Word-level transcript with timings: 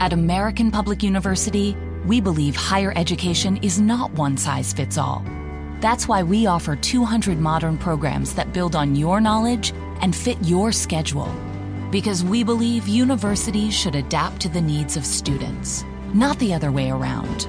At 0.00 0.12
American 0.12 0.70
Public 0.70 1.02
University, 1.02 1.76
we 2.06 2.20
believe 2.20 2.54
higher 2.54 2.92
education 2.94 3.56
is 3.62 3.80
not 3.80 4.12
one 4.12 4.36
size 4.36 4.72
fits 4.72 4.96
all. 4.96 5.24
That's 5.80 6.06
why 6.06 6.22
we 6.22 6.46
offer 6.46 6.76
200 6.76 7.40
modern 7.40 7.76
programs 7.76 8.32
that 8.34 8.52
build 8.52 8.76
on 8.76 8.94
your 8.94 9.20
knowledge 9.20 9.72
and 10.00 10.14
fit 10.14 10.38
your 10.42 10.70
schedule. 10.70 11.28
Because 11.90 12.22
we 12.22 12.44
believe 12.44 12.86
universities 12.86 13.74
should 13.74 13.96
adapt 13.96 14.40
to 14.42 14.48
the 14.48 14.60
needs 14.60 14.96
of 14.96 15.04
students, 15.04 15.84
not 16.14 16.38
the 16.38 16.54
other 16.54 16.70
way 16.70 16.90
around. 16.90 17.48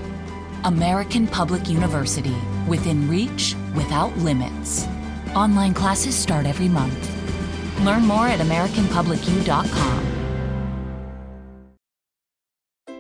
American 0.64 1.28
Public 1.28 1.70
University, 1.70 2.36
within 2.68 3.08
reach, 3.08 3.56
without 3.76 4.18
limits. 4.18 4.88
Online 5.36 5.76
classes 5.76 6.16
start 6.16 6.48
every 6.48 6.68
month. 6.68 6.98
Learn 7.82 8.08
more 8.08 8.28
at 8.28 8.40
AmericanPublicU.com. 8.40 10.19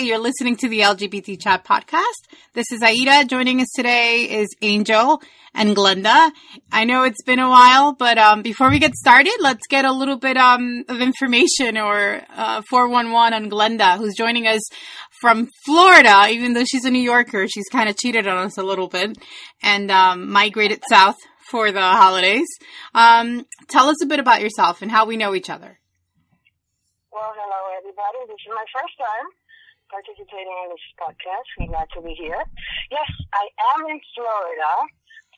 You're 0.00 0.18
listening 0.18 0.54
to 0.58 0.68
the 0.68 0.80
LGBT 0.80 1.40
Chat 1.40 1.64
podcast. 1.64 2.28
This 2.52 2.70
is 2.70 2.84
Aida. 2.84 3.24
Joining 3.24 3.60
us 3.60 3.66
today 3.74 4.22
is 4.30 4.46
Angel 4.62 5.20
and 5.54 5.74
Glenda. 5.74 6.30
I 6.70 6.84
know 6.84 7.02
it's 7.02 7.22
been 7.24 7.40
a 7.40 7.48
while, 7.48 7.94
but 7.94 8.16
um, 8.16 8.42
before 8.42 8.70
we 8.70 8.78
get 8.78 8.94
started, 8.94 9.34
let's 9.40 9.66
get 9.68 9.84
a 9.84 9.90
little 9.90 10.16
bit 10.16 10.36
um, 10.36 10.84
of 10.88 11.00
information 11.00 11.76
or 11.76 12.22
uh, 12.30 12.62
411 12.70 13.34
on 13.34 13.50
Glenda, 13.50 13.98
who's 13.98 14.14
joining 14.14 14.46
us 14.46 14.60
from 15.20 15.48
Florida. 15.64 16.28
Even 16.30 16.52
though 16.52 16.64
she's 16.64 16.84
a 16.84 16.90
New 16.90 17.02
Yorker, 17.02 17.48
she's 17.48 17.68
kind 17.68 17.88
of 17.88 17.96
cheated 17.96 18.28
on 18.28 18.46
us 18.46 18.56
a 18.56 18.62
little 18.62 18.86
bit 18.86 19.18
and 19.64 19.90
um, 19.90 20.30
migrated 20.30 20.80
south 20.88 21.16
for 21.50 21.72
the 21.72 21.82
holidays. 21.82 22.46
Um, 22.94 23.46
tell 23.68 23.88
us 23.88 24.00
a 24.00 24.06
bit 24.06 24.20
about 24.20 24.42
yourself 24.42 24.80
and 24.80 24.92
how 24.92 25.06
we 25.06 25.16
know 25.16 25.34
each 25.34 25.50
other. 25.50 25.80
Well, 27.10 27.34
hello, 27.34 27.76
everybody. 27.76 28.18
This 28.28 28.36
is 28.46 28.54
my 28.54 28.64
first 28.72 28.96
time 28.96 29.26
participating 29.90 30.56
in 30.64 30.68
this 30.70 30.84
podcast. 31.00 31.48
We're 31.58 31.72
glad 31.72 31.88
to 31.96 32.00
be 32.00 32.14
here. 32.14 32.40
Yes, 32.90 33.10
I 33.32 33.44
am 33.74 33.88
in 33.88 34.00
Florida. 34.14 34.70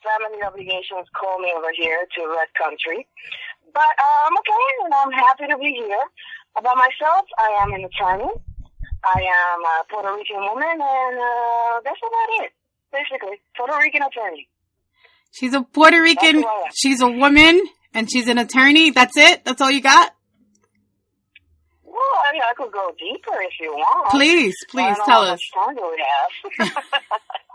Family 0.02 0.42
obligations 0.42 1.06
call 1.12 1.38
me 1.38 1.52
over 1.56 1.70
here 1.76 2.06
to 2.16 2.20
Red 2.28 2.48
Country. 2.56 3.06
But 3.72 3.94
uh, 3.94 4.18
I'm 4.26 4.36
okay 4.38 4.66
and 4.84 4.94
I'm 4.94 5.12
happy 5.12 5.46
to 5.48 5.58
be 5.58 5.76
here. 5.76 6.04
About 6.56 6.76
myself, 6.76 7.24
I 7.38 7.62
am 7.62 7.72
an 7.74 7.84
attorney. 7.84 8.32
I 9.04 9.20
am 9.20 9.60
a 9.60 9.76
Puerto 9.88 10.12
Rican 10.14 10.40
woman 10.40 10.76
and 10.80 11.14
uh, 11.16 11.80
that's 11.84 12.00
about 12.00 12.44
it. 12.44 12.52
Basically, 12.92 13.40
Puerto 13.56 13.76
Rican 13.78 14.02
attorney. 14.02 14.48
She's 15.32 15.54
a 15.54 15.62
Puerto 15.62 16.02
Rican, 16.02 16.44
she's 16.74 17.00
a 17.00 17.08
woman, 17.08 17.60
and 17.94 18.10
she's 18.10 18.26
an 18.26 18.38
attorney. 18.38 18.90
That's 18.90 19.16
it? 19.16 19.44
That's 19.44 19.60
all 19.60 19.70
you 19.70 19.80
got? 19.80 20.12
Well, 21.90 22.16
I 22.22 22.32
mean, 22.32 22.42
I 22.42 22.54
could 22.56 22.70
go 22.70 22.94
deeper 22.98 23.34
if 23.42 23.54
you 23.58 23.72
want. 23.72 24.10
Please, 24.10 24.54
please 24.70 24.96
tell 25.04 25.22
us. 25.22 25.40
Time 25.52 25.74
do 25.74 25.90
we 25.90 26.04
have? 26.62 26.72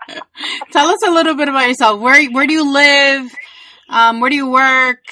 tell 0.71 0.89
us 0.89 1.01
a 1.07 1.11
little 1.11 1.35
bit 1.35 1.47
about 1.47 1.67
yourself. 1.67 2.01
Where 2.01 2.21
where 2.31 2.45
do 2.45 2.53
you 2.53 2.69
live? 2.71 3.31
Um, 3.87 4.19
where 4.19 4.29
do 4.29 4.35
you 4.35 4.49
work? 4.49 5.05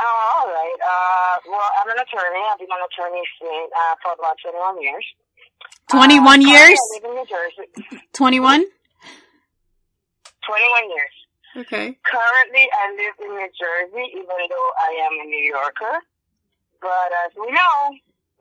Oh, 0.00 0.38
all 0.38 0.46
right. 0.46 0.78
Uh, 0.78 1.34
well, 1.50 1.70
I'm 1.80 1.90
an 1.90 1.98
attorney. 1.98 2.42
I've 2.50 2.58
been 2.58 2.68
an 2.70 2.86
attorney 2.86 3.22
since, 3.40 3.72
uh, 3.74 3.94
for 4.02 4.12
about 4.14 4.36
21 4.42 4.82
years. 4.82 5.04
21 5.90 6.26
uh, 6.26 6.48
years? 6.48 6.78
I 6.78 6.94
live 6.94 7.04
in 7.04 7.14
New 7.16 7.26
Jersey. 7.26 8.00
21? 8.12 8.64
21 10.46 10.90
years. 10.90 11.14
Okay. 11.54 11.98
Currently, 12.02 12.64
I 12.72 12.84
live 12.96 13.16
in 13.26 13.30
New 13.36 13.50
Jersey, 13.54 14.04
even 14.16 14.38
though 14.48 14.70
I 14.80 14.90
am 15.06 15.12
a 15.20 15.24
New 15.26 15.44
Yorker. 15.52 16.02
But 16.82 17.10
as 17.24 17.30
we 17.38 17.46
know, 17.54 17.78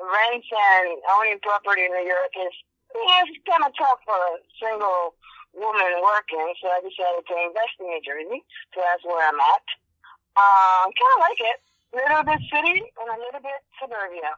rent 0.02 0.46
and 0.50 0.88
owning 1.14 1.38
property 1.46 1.86
in 1.86 1.94
New 1.94 2.10
York 2.10 2.34
is 2.34 2.54
it's 2.92 3.38
kind 3.48 3.64
of 3.64 3.72
tough 3.78 4.02
for 4.04 4.18
a 4.18 4.42
single 4.60 5.16
woman 5.54 5.94
working. 6.02 6.48
So 6.60 6.68
I 6.74 6.82
decided 6.82 7.24
to 7.30 7.36
invest 7.38 7.78
in 7.80 7.88
New 7.88 8.02
Jersey. 8.02 8.42
So 8.74 8.82
that's 8.82 9.06
where 9.06 9.22
I'm 9.22 9.38
at. 9.40 9.66
Um, 10.36 10.90
kind 10.90 11.14
of 11.16 11.22
like 11.22 11.40
it. 11.40 11.58
A 11.92 11.96
little 12.02 12.24
bit 12.24 12.42
city 12.50 12.82
and 12.82 13.08
a 13.14 13.20
little 13.20 13.44
bit 13.44 13.62
suburbia. 13.78 14.32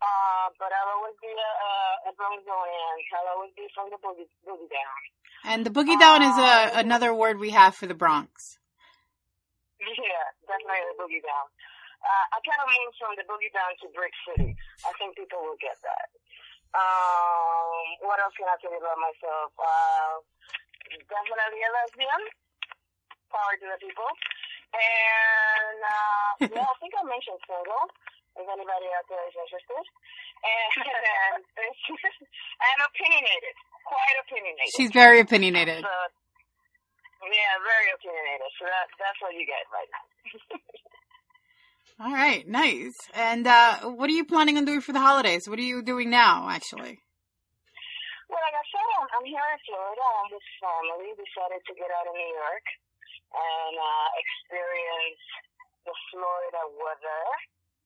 Uh, 0.00 0.46
but 0.58 0.70
I'll 0.72 0.98
always 0.98 1.16
be 1.20 1.28
a, 1.30 1.50
a, 1.62 1.70
a 2.08 2.12
Bronxonian. 2.16 2.96
I'll 3.18 3.38
always 3.38 3.52
be 3.54 3.66
from 3.74 3.90
the 3.90 3.98
boogie, 4.02 4.30
boogie 4.46 4.70
down. 4.70 4.98
And 5.44 5.66
the 5.66 5.70
boogie 5.74 5.98
down 5.98 6.22
is 6.22 6.36
a, 6.38 6.78
another 6.80 7.12
word 7.14 7.38
we 7.38 7.50
have 7.50 7.74
for 7.74 7.86
the 7.86 7.94
Bronx. 7.94 8.58
Yeah, 9.78 10.26
definitely 10.42 10.90
the 10.90 10.98
boogie 10.98 11.22
down. 11.22 11.46
Uh, 11.98 12.26
I 12.30 12.38
kind 12.46 12.62
of 12.62 12.68
moved 12.70 12.96
from 12.98 13.12
the 13.18 13.26
boogie 13.26 13.50
down 13.50 13.74
to 13.82 13.86
Brick 13.90 14.14
City. 14.22 14.54
I 14.86 14.90
think 14.96 15.18
people 15.18 15.42
will 15.42 15.58
get 15.58 15.76
that. 15.82 16.08
Um, 16.76 17.86
what 18.04 18.20
else 18.20 18.36
can 18.36 18.46
I 18.46 18.56
tell 18.60 18.70
you 18.70 18.78
about 18.78 19.00
myself? 19.00 19.50
Uh, 19.56 20.14
definitely 21.08 21.60
a 21.64 21.70
lesbian. 21.74 22.22
Power 23.32 23.54
to 23.60 23.66
the 23.66 23.78
people. 23.80 24.08
And, 24.72 25.80
uh, 25.80 26.30
yeah, 26.44 26.68
I 26.68 26.76
think 26.80 26.92
I 26.92 27.02
mentioned 27.08 27.40
single. 27.48 27.84
If 28.38 28.46
anybody 28.46 28.88
out 28.94 29.06
there 29.10 29.24
is 29.26 29.34
interested. 29.34 29.84
And, 30.44 30.86
and, 30.86 31.42
and 31.42 32.78
opinionated. 32.84 33.54
Quite 33.82 34.16
opinionated. 34.22 34.72
She's 34.76 34.92
very 34.92 35.18
opinionated. 35.24 35.82
So, 35.82 35.96
yeah, 37.26 37.52
very 37.64 37.88
opinionated. 37.96 38.48
So 38.60 38.68
that, 38.68 38.86
that's 39.00 39.18
what 39.24 39.34
you 39.34 39.48
get 39.48 39.64
right 39.72 39.90
now. 39.90 40.04
All 41.98 42.14
right, 42.14 42.46
nice. 42.46 42.94
And 43.10 43.42
uh, 43.42 43.90
what 43.90 44.06
are 44.06 44.14
you 44.14 44.22
planning 44.22 44.54
on 44.54 44.62
doing 44.62 44.80
for 44.86 44.94
the 44.94 45.02
holidays? 45.02 45.50
What 45.50 45.58
are 45.58 45.66
you 45.66 45.82
doing 45.82 46.14
now, 46.14 46.46
actually? 46.46 47.02
Well, 48.30 48.38
like 48.38 48.54
I 48.54 48.66
said, 48.70 48.86
I'm, 49.02 49.08
I'm 49.18 49.26
here 49.26 49.42
in 49.42 49.58
Florida. 49.66 50.06
I'm 50.06 50.30
with 50.30 50.46
family. 50.62 51.10
Decided 51.18 51.58
to 51.58 51.74
get 51.74 51.90
out 51.90 52.06
of 52.06 52.14
New 52.14 52.32
York 52.38 52.66
and 53.34 53.74
uh, 53.82 54.08
experience 54.14 55.22
the 55.82 55.94
Florida 56.14 56.62
weather. 56.78 57.24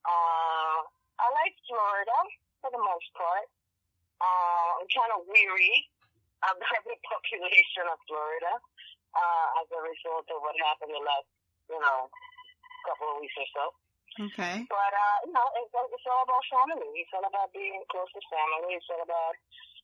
Uh, 0.05 0.79
I 1.17 1.27
like 1.33 1.57
Florida 1.65 2.19
for 2.61 2.69
the 2.69 2.85
most 2.85 3.09
part. 3.17 3.49
Uh, 4.21 4.69
I'm 4.77 4.89
kind 4.93 5.13
of 5.17 5.25
weary 5.25 5.89
of 6.53 6.61
the 6.61 6.69
population 7.09 7.89
of 7.89 7.97
Florida 8.05 8.61
uh, 9.17 9.61
as 9.65 9.73
a 9.73 9.81
result 9.81 10.29
of 10.29 10.45
what 10.45 10.53
happened 10.69 10.93
the 10.93 11.01
last, 11.01 11.33
you 11.73 11.81
know, 11.81 12.13
couple 12.85 13.17
of 13.17 13.25
weeks 13.25 13.41
or 13.41 13.49
so. 13.57 13.65
Okay. 14.21 14.69
But, 14.69 14.93
uh, 14.93 15.17
you 15.25 15.33
know, 15.33 15.47
it's, 15.57 15.73
it's 15.73 16.09
all 16.09 16.23
about 16.25 16.45
family. 16.53 17.01
It's 17.01 17.13
all 17.17 17.25
about 17.25 17.49
being 17.57 17.81
close 17.89 18.11
to 18.13 18.21
family. 18.29 18.77
It's 18.77 18.89
all 18.93 19.01
about 19.01 19.35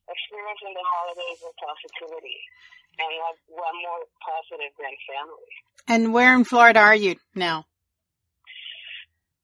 experiencing 0.05 0.73
the 0.77 0.85
holidays 0.85 1.39
with 1.41 1.55
positivity. 1.57 2.37
And 3.01 3.11
what, 3.17 3.35
what 3.49 3.73
more 3.81 4.01
positive 4.21 4.73
than 4.77 4.93
family? 5.07 5.53
And 5.87 6.13
where 6.13 6.35
in 6.35 6.43
Florida 6.43 6.79
are 6.79 6.95
you 6.95 7.15
now? 7.33 7.65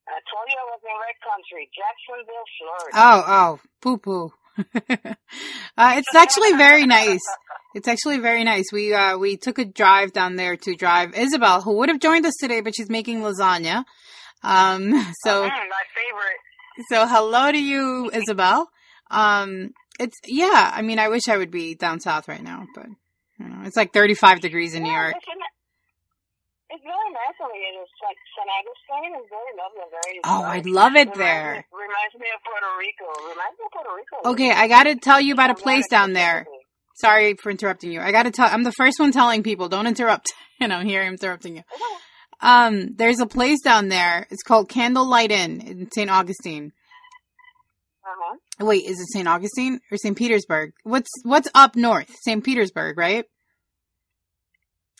I 0.07 0.21
told 0.29 0.45
you 0.49 0.57
I 0.59 0.67
was 0.69 0.81
in 0.85 0.95
Red 1.01 1.17
Country, 1.25 1.63
Jacksonville, 1.73 2.47
Florida. 2.61 2.93
Oh, 2.93 3.19
oh, 3.25 3.59
poo 3.81 3.97
poo. 3.97 4.33
uh, 5.77 5.93
it's 5.97 6.15
actually 6.15 6.53
very 6.53 6.85
nice. 6.85 7.21
It's 7.73 7.87
actually 7.87 8.19
very 8.19 8.43
nice. 8.43 8.65
We 8.71 8.93
uh, 8.93 9.17
we 9.17 9.35
took 9.35 9.57
a 9.59 9.65
drive 9.65 10.13
down 10.13 10.35
there 10.35 10.55
to 10.55 10.75
drive 10.75 11.13
Isabel, 11.13 11.61
who 11.61 11.77
would 11.77 11.89
have 11.89 11.99
joined 11.99 12.25
us 12.25 12.35
today, 12.39 12.61
but 12.61 12.75
she's 12.75 12.89
making 12.89 13.21
lasagna. 13.21 13.83
Um, 14.45 14.91
so 15.23 15.43
mm, 15.43 15.49
my 15.49 15.83
favorite. 15.95 16.87
So 16.89 17.07
hello 17.07 17.51
to 17.51 17.57
you, 17.57 18.11
Isabel. 18.13 18.69
Um, 19.09 19.73
it's 19.99 20.17
yeah. 20.25 20.71
I 20.73 20.81
mean, 20.81 20.99
I 20.99 21.09
wish 21.09 21.27
I 21.27 21.37
would 21.37 21.51
be 21.51 21.75
down 21.75 21.99
south 21.99 22.27
right 22.27 22.43
now, 22.43 22.65
but 22.75 22.87
you 23.39 23.47
know, 23.47 23.63
it's 23.65 23.75
like 23.75 23.91
35 23.93 24.41
degrees 24.41 24.75
in 24.75 24.83
New 24.83 24.91
York. 24.91 25.15
It's, 26.67 26.83
very 26.83 27.11
nice 27.13 27.37
over 27.41 27.53
here. 27.53 27.81
It's 27.81 27.91
like 28.03 28.17
San 28.35 28.47
Agustin 28.51 29.21
is 29.21 29.29
very 29.29 29.53
lovely 29.57 29.81
very. 29.91 30.19
Oh, 30.25 30.41
nice. 30.41 30.57
I'd 30.57 30.65
love 30.65 30.95
it 30.95 31.07
Reminds 31.07 31.17
there. 31.17 31.53
Me, 31.53 31.79
reminds 31.79 32.15
me 32.19 32.27
of 32.35 32.41
Puerto 32.43 32.67
Rico. 32.77 33.29
Reminds 33.29 33.57
me 33.57 33.65
of 33.65 33.71
Puerto 33.71 33.89
Rico. 33.95 34.29
Okay, 34.31 34.51
I 34.51 34.67
got 34.67 34.83
to 34.83 34.95
tell 34.95 35.21
you 35.21 35.33
about 35.33 35.51
a 35.51 35.55
place 35.55 35.87
down 35.87 36.13
there. 36.13 36.45
Sorry 36.95 37.35
for 37.35 37.49
interrupting 37.49 37.91
you. 37.91 38.01
I 38.01 38.11
got 38.11 38.23
to 38.23 38.31
tell. 38.31 38.47
I'm 38.51 38.63
the 38.63 38.73
first 38.73 38.99
one 38.99 39.11
telling 39.11 39.41
people 39.41 39.69
don't 39.69 39.87
interrupt. 39.87 40.33
And 40.59 40.71
I'm 40.71 40.85
here 40.85 41.03
interrupting 41.03 41.57
you. 41.57 41.63
Um, 42.41 42.95
there's 42.95 43.19
a 43.19 43.25
place 43.25 43.61
down 43.61 43.89
there. 43.89 44.27
It's 44.29 44.43
called 44.43 44.69
Candlelight 44.69 45.31
Inn 45.31 45.61
in 45.61 45.91
St. 45.91 46.09
Augustine. 46.09 46.71
Uh 48.03 48.09
Uh-huh. 48.09 48.65
Wait, 48.67 48.85
is 48.85 48.99
it 48.99 49.07
St. 49.13 49.27
Augustine 49.27 49.79
or 49.91 49.97
St. 49.97 50.15
Petersburg? 50.17 50.73
What's 50.83 51.09
what's 51.23 51.49
up 51.55 51.75
north? 51.75 52.09
St. 52.21 52.43
Petersburg, 52.43 52.97
right? 52.97 53.25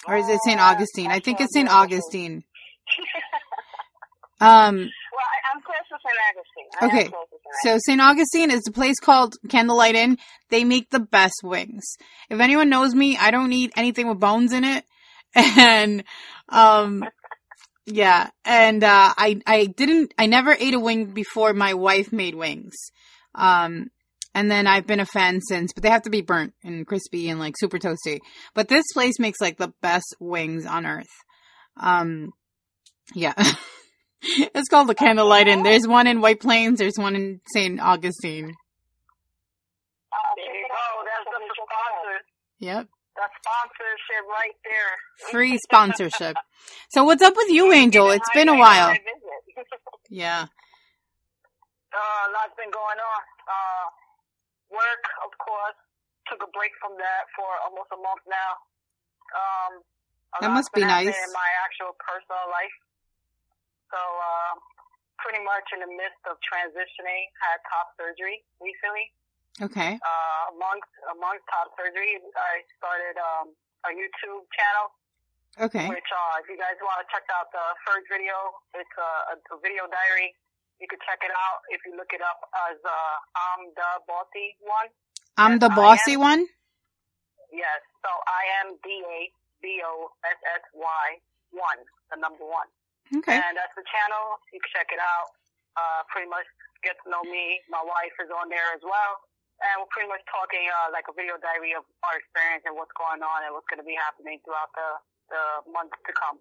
Or 0.08 0.18
is 0.18 0.28
it 0.30 0.40
St. 0.46 0.60
Uh, 0.60 0.64
Augustine? 0.64 1.10
I 1.12 1.20
think 1.20 1.40
it's 1.42 1.54
St. 1.54 1.70
Augustine. 1.70 2.44
Um, 4.42 4.90
Well, 5.16 5.24
I'm 5.54 5.62
close 5.62 5.88
to 5.88 5.98
St. 6.04 6.18
Augustine. 6.30 6.90
Okay, 6.90 7.10
close 7.10 7.30
to 7.30 7.38
St. 7.64 7.80
so 7.80 7.80
St. 7.86 8.02
Augustine 8.02 8.52
is 8.52 8.68
a 8.68 8.72
place 8.72 9.00
called 9.00 9.36
Candlelight 9.48 9.96
Inn. 9.96 10.18
They 10.50 10.66
make 10.66 10.90
the 10.90 11.00
best 11.00 11.36
wings. 11.42 11.86
If 12.30 12.42
anyone 12.42 12.68
knows 12.70 12.94
me, 12.94 13.16
I 13.18 13.32
don't 13.32 13.54
eat 13.54 13.72
anything 13.78 14.10
with 14.10 14.20
bones 14.20 14.52
in 14.52 14.64
it. 14.66 14.84
And, 15.38 16.04
um, 16.50 17.04
yeah, 17.86 18.30
and, 18.44 18.84
uh, 18.84 19.14
I, 19.18 19.42
I 19.46 19.66
didn't, 19.66 20.14
I 20.18 20.26
never 20.26 20.52
ate 20.52 20.74
a 20.74 20.80
wing 20.80 21.14
before 21.14 21.54
my 21.54 21.74
wife 21.74 22.12
made 22.12 22.36
wings. 22.36 22.74
Um, 23.34 23.88
and 24.34 24.52
then 24.52 24.68
I've 24.68 24.86
been 24.86 25.00
a 25.00 25.06
fan 25.06 25.40
since, 25.42 25.72
but 25.72 25.82
they 25.82 25.90
have 25.90 26.04
to 26.04 26.10
be 26.10 26.22
burnt 26.22 26.54
and 26.64 26.86
crispy 26.86 27.30
and 27.30 27.40
like 27.40 27.56
super 27.58 27.80
toasty. 27.80 28.20
But 28.54 28.68
this 28.68 28.84
place 28.94 29.18
makes 29.18 29.40
like 29.40 29.58
the 29.58 29.74
best 29.82 30.14
wings 30.20 30.66
on 30.66 30.86
earth. 30.86 31.06
Um, 31.78 32.34
yeah. 33.14 33.34
it's 34.22 34.70
called 34.70 34.90
the 34.90 34.96
Candlelight 34.96 35.48
Inn. 35.48 35.64
There's 35.64 35.88
one 35.88 36.08
in 36.08 36.20
White 36.20 36.42
Plains. 36.42 36.80
There's 36.80 36.98
one 36.98 37.16
in 37.16 37.40
St. 37.54 37.80
Augustine. 37.80 38.54
Uh, 40.12 40.34
there 40.36 40.56
you 40.56 40.68
go. 40.70 40.76
That's 41.06 41.26
the 41.32 41.40
sponsor. 41.56 42.20
Yep. 42.60 42.88
The 43.16 43.28
sponsorship 43.40 44.24
right 44.28 44.58
there. 44.68 44.94
Free 45.32 45.58
sponsorship. 45.58 46.36
So 46.90 47.04
what's 47.04 47.24
up 47.24 47.36
with 47.36 47.50
you, 47.50 47.72
Angel? 47.72 48.12
It's 48.12 48.30
been 48.34 48.50
a 48.50 48.58
while. 48.58 48.94
Yeah. 50.10 50.46
Uh, 51.90 51.98
a 51.98 52.30
lot's 52.30 52.54
been 52.60 52.70
going 52.70 53.00
on. 53.02 53.22
Uh, 53.50 53.86
work, 54.70 55.04
of 55.26 55.34
course. 55.42 55.74
Took 56.30 56.46
a 56.46 56.50
break 56.54 56.70
from 56.78 56.94
that 57.02 57.26
for 57.34 57.50
almost 57.66 57.90
a 57.90 57.98
month 57.98 58.22
now. 58.30 58.52
Um, 59.34 59.72
a 60.38 60.46
That 60.46 60.54
must 60.54 60.70
be 60.78 60.86
nice. 60.86 61.10
In 61.10 61.32
my 61.34 61.50
actual 61.66 61.98
personal 61.98 62.46
life. 62.54 62.78
So, 63.90 63.98
uh, 63.98 64.54
pretty 65.18 65.42
much 65.42 65.66
in 65.74 65.82
the 65.82 65.90
midst 65.90 66.22
of 66.30 66.38
transitioning, 66.46 67.34
had 67.42 67.58
top 67.66 67.98
surgery 67.98 68.46
recently. 68.62 69.10
Okay. 69.62 69.96
Uh, 69.96 70.44
amongst, 70.52 70.92
amongst 71.08 71.44
top 71.48 71.72
surgery, 71.80 72.20
I 72.36 72.54
started, 72.80 73.16
um, 73.20 73.56
a 73.86 73.94
YouTube 73.94 74.44
channel 74.52 74.88
Okay. 75.56 75.88
which 75.88 76.10
uh, 76.12 76.42
if 76.44 76.52
you 76.52 76.60
guys 76.60 76.76
want 76.84 77.00
to 77.00 77.08
check 77.08 77.24
out 77.32 77.48
the 77.56 77.64
first 77.88 78.12
video, 78.12 78.36
it's 78.76 78.92
a, 79.00 79.12
a, 79.32 79.36
a 79.56 79.58
video 79.64 79.88
diary. 79.88 80.36
You 80.84 80.88
can 80.92 81.00
check 81.08 81.24
it 81.24 81.32
out 81.32 81.64
if 81.72 81.80
you 81.88 81.96
look 81.96 82.12
it 82.12 82.20
up 82.20 82.44
as 82.68 82.76
uh, 82.84 83.16
I'm 83.40 83.72
the 83.72 83.90
bossy 84.04 84.60
one. 84.60 84.92
I'm 85.40 85.56
the 85.64 85.72
bossy 85.72 86.20
one. 86.20 86.44
Yes, 87.56 87.80
so 88.04 88.12
I 88.28 88.44
am 88.60 88.76
D 88.84 89.00
A 89.00 89.32
B 89.64 89.80
O 89.88 90.12
S 90.28 90.36
S 90.60 90.64
Y 90.76 91.06
one, 91.56 91.80
the 92.12 92.20
number 92.20 92.44
one, 92.44 92.68
Okay. 93.16 93.40
and 93.40 93.56
that's 93.56 93.72
the 93.80 93.88
channel. 93.88 94.44
You 94.52 94.60
can 94.60 94.72
check 94.76 94.92
it 94.92 95.00
out. 95.00 95.32
Uh, 95.80 96.04
pretty 96.12 96.28
much 96.28 96.44
get 96.84 97.00
to 97.04 97.08
know 97.08 97.24
me. 97.24 97.64
My 97.72 97.80
wife 97.80 98.12
is 98.20 98.28
on 98.28 98.52
there 98.52 98.76
as 98.76 98.84
well, 98.84 99.24
and 99.64 99.74
we're 99.80 99.92
pretty 99.92 100.12
much 100.12 100.24
talking 100.28 100.68
uh, 100.68 100.92
like 100.92 101.08
a 101.08 101.16
video 101.16 101.40
diary 101.40 101.72
of 101.76 101.88
our 102.04 102.20
experience 102.20 102.68
and 102.68 102.76
what's 102.76 102.94
going 102.96 103.24
on 103.24 103.48
and 103.48 103.56
what's 103.56 103.68
going 103.72 103.80
to 103.80 103.88
be 103.88 103.96
happening 103.96 104.40
throughout 104.44 104.72
the 104.76 104.90
the 105.34 105.44
months 105.74 105.98
to 106.06 106.12
come. 106.14 106.38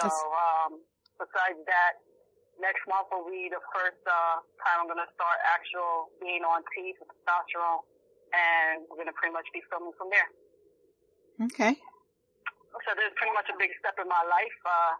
So, 0.00 0.08
um, 0.10 0.82
besides 1.20 1.60
that, 1.70 2.02
next 2.58 2.82
month 2.88 3.12
will 3.12 3.28
be 3.28 3.46
the 3.52 3.62
first 3.70 4.00
uh, 4.08 4.42
time 4.64 4.82
I'm 4.82 4.88
going 4.88 4.98
to 4.98 5.10
start 5.14 5.38
actual 5.46 6.10
being 6.18 6.42
on 6.42 6.64
T 6.72 6.96
for 6.98 7.06
testosterone, 7.06 7.84
and 8.34 8.88
we're 8.88 8.98
going 8.98 9.12
to 9.12 9.14
pretty 9.14 9.36
much 9.36 9.46
be 9.54 9.62
filming 9.70 9.94
from 9.94 10.10
there. 10.10 10.28
Okay. 11.46 11.74
So 11.76 12.88
this 12.96 13.12
is 13.12 13.14
pretty 13.20 13.36
much 13.36 13.46
a 13.52 13.56
big 13.60 13.70
step 13.78 14.00
in 14.00 14.08
my 14.08 14.24
life 14.26 14.58
uh, 14.64 14.96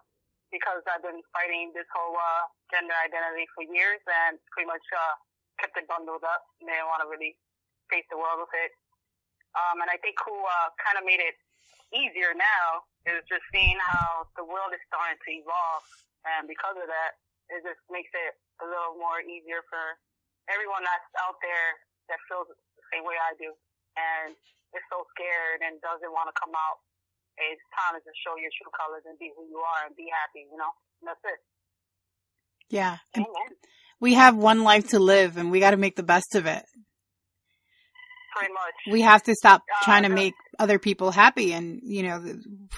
because 0.53 0.85
I've 0.85 1.01
been 1.01 1.25
fighting 1.33 1.73
this 1.73 1.89
whole 1.89 2.15
uh, 2.15 2.45
gender 2.69 2.93
identity 2.93 3.49
for 3.57 3.65
years 3.65 4.05
and 4.05 4.37
pretty 4.53 4.69
much 4.69 4.85
uh, 4.93 5.15
kept 5.63 5.79
it 5.79 5.87
bundled 5.87 6.27
up 6.27 6.43
and 6.59 6.67
didn't 6.67 6.91
want 6.91 7.07
to 7.07 7.09
really 7.09 7.39
face 7.87 8.05
the 8.11 8.19
world 8.19 8.43
with 8.43 8.51
it. 8.59 8.75
Um, 9.55 9.79
and 9.79 9.87
I 9.87 9.97
think 10.03 10.19
who 10.27 10.35
uh, 10.35 10.69
kind 10.83 10.99
of 10.99 11.07
made 11.07 11.23
it 11.23 11.39
easier 11.95 12.35
now 12.35 12.83
is 13.07 13.23
just 13.31 13.47
seeing 13.55 13.79
how 13.79 14.27
the 14.35 14.43
world 14.43 14.75
is 14.75 14.83
starting 14.91 15.21
to 15.21 15.31
evolve, 15.31 15.85
and 16.27 16.51
because 16.51 16.75
of 16.75 16.89
that, 16.91 17.23
it 17.53 17.63
just 17.63 17.83
makes 17.93 18.11
it 18.11 18.35
a 18.65 18.67
little 18.67 18.97
more 18.97 19.21
easier 19.23 19.61
for 19.69 20.01
everyone 20.51 20.83
that's 20.83 21.07
out 21.23 21.37
there 21.45 21.79
that 22.09 22.19
feels 22.27 22.49
the 22.49 22.57
same 22.91 23.05
way 23.07 23.15
I 23.21 23.37
do 23.39 23.53
and 23.95 24.33
is 24.73 24.85
so 24.89 25.05
scared 25.15 25.61
and 25.61 25.77
doesn't 25.85 26.11
want 26.11 26.33
to 26.33 26.37
come 26.39 26.55
out. 26.57 26.81
It's 27.37 27.61
time 27.77 27.97
to 27.97 28.01
just 28.05 28.17
show 28.21 28.37
your 28.37 28.53
true 28.57 28.73
colors 28.73 29.05
and 29.05 29.17
be 29.21 29.33
who 29.33 29.49
you 29.49 29.61
are 29.61 29.89
and 29.89 29.93
be 29.97 30.09
happy, 30.09 30.49
you 30.49 30.57
know? 30.57 30.73
And 31.01 31.13
that's 31.13 31.25
it. 31.25 31.41
Yeah. 32.73 33.01
Amen. 33.17 33.53
We 34.03 34.15
have 34.15 34.35
one 34.37 34.65
life 34.67 34.89
to 34.91 34.99
live, 34.99 35.39
and 35.39 35.51
we 35.51 35.61
got 35.61 35.71
to 35.71 35.79
make 35.79 35.95
the 35.97 36.03
best 36.03 36.35
of 36.35 36.45
it. 36.45 36.65
Pretty 38.35 38.53
much. 38.53 38.75
We 38.91 39.01
have 39.03 39.23
to 39.25 39.35
stop 39.35 39.63
Uh, 39.63 39.85
trying 39.85 40.03
to 40.03 40.09
the- 40.09 40.15
make 40.15 40.35
other 40.59 40.79
people 40.79 41.13
happy, 41.13 41.53
and 41.55 41.81
you 41.83 42.03
know, 42.03 42.19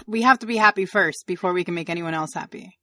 we 0.07 0.23
have 0.23 0.39
to 0.41 0.47
be 0.47 0.57
happy 0.61 0.85
first 0.87 1.27
before 1.27 1.53
we 1.53 1.65
can 1.65 1.75
make 1.75 1.89
anyone 1.89 2.13
else 2.15 2.35
happy. 2.35 2.79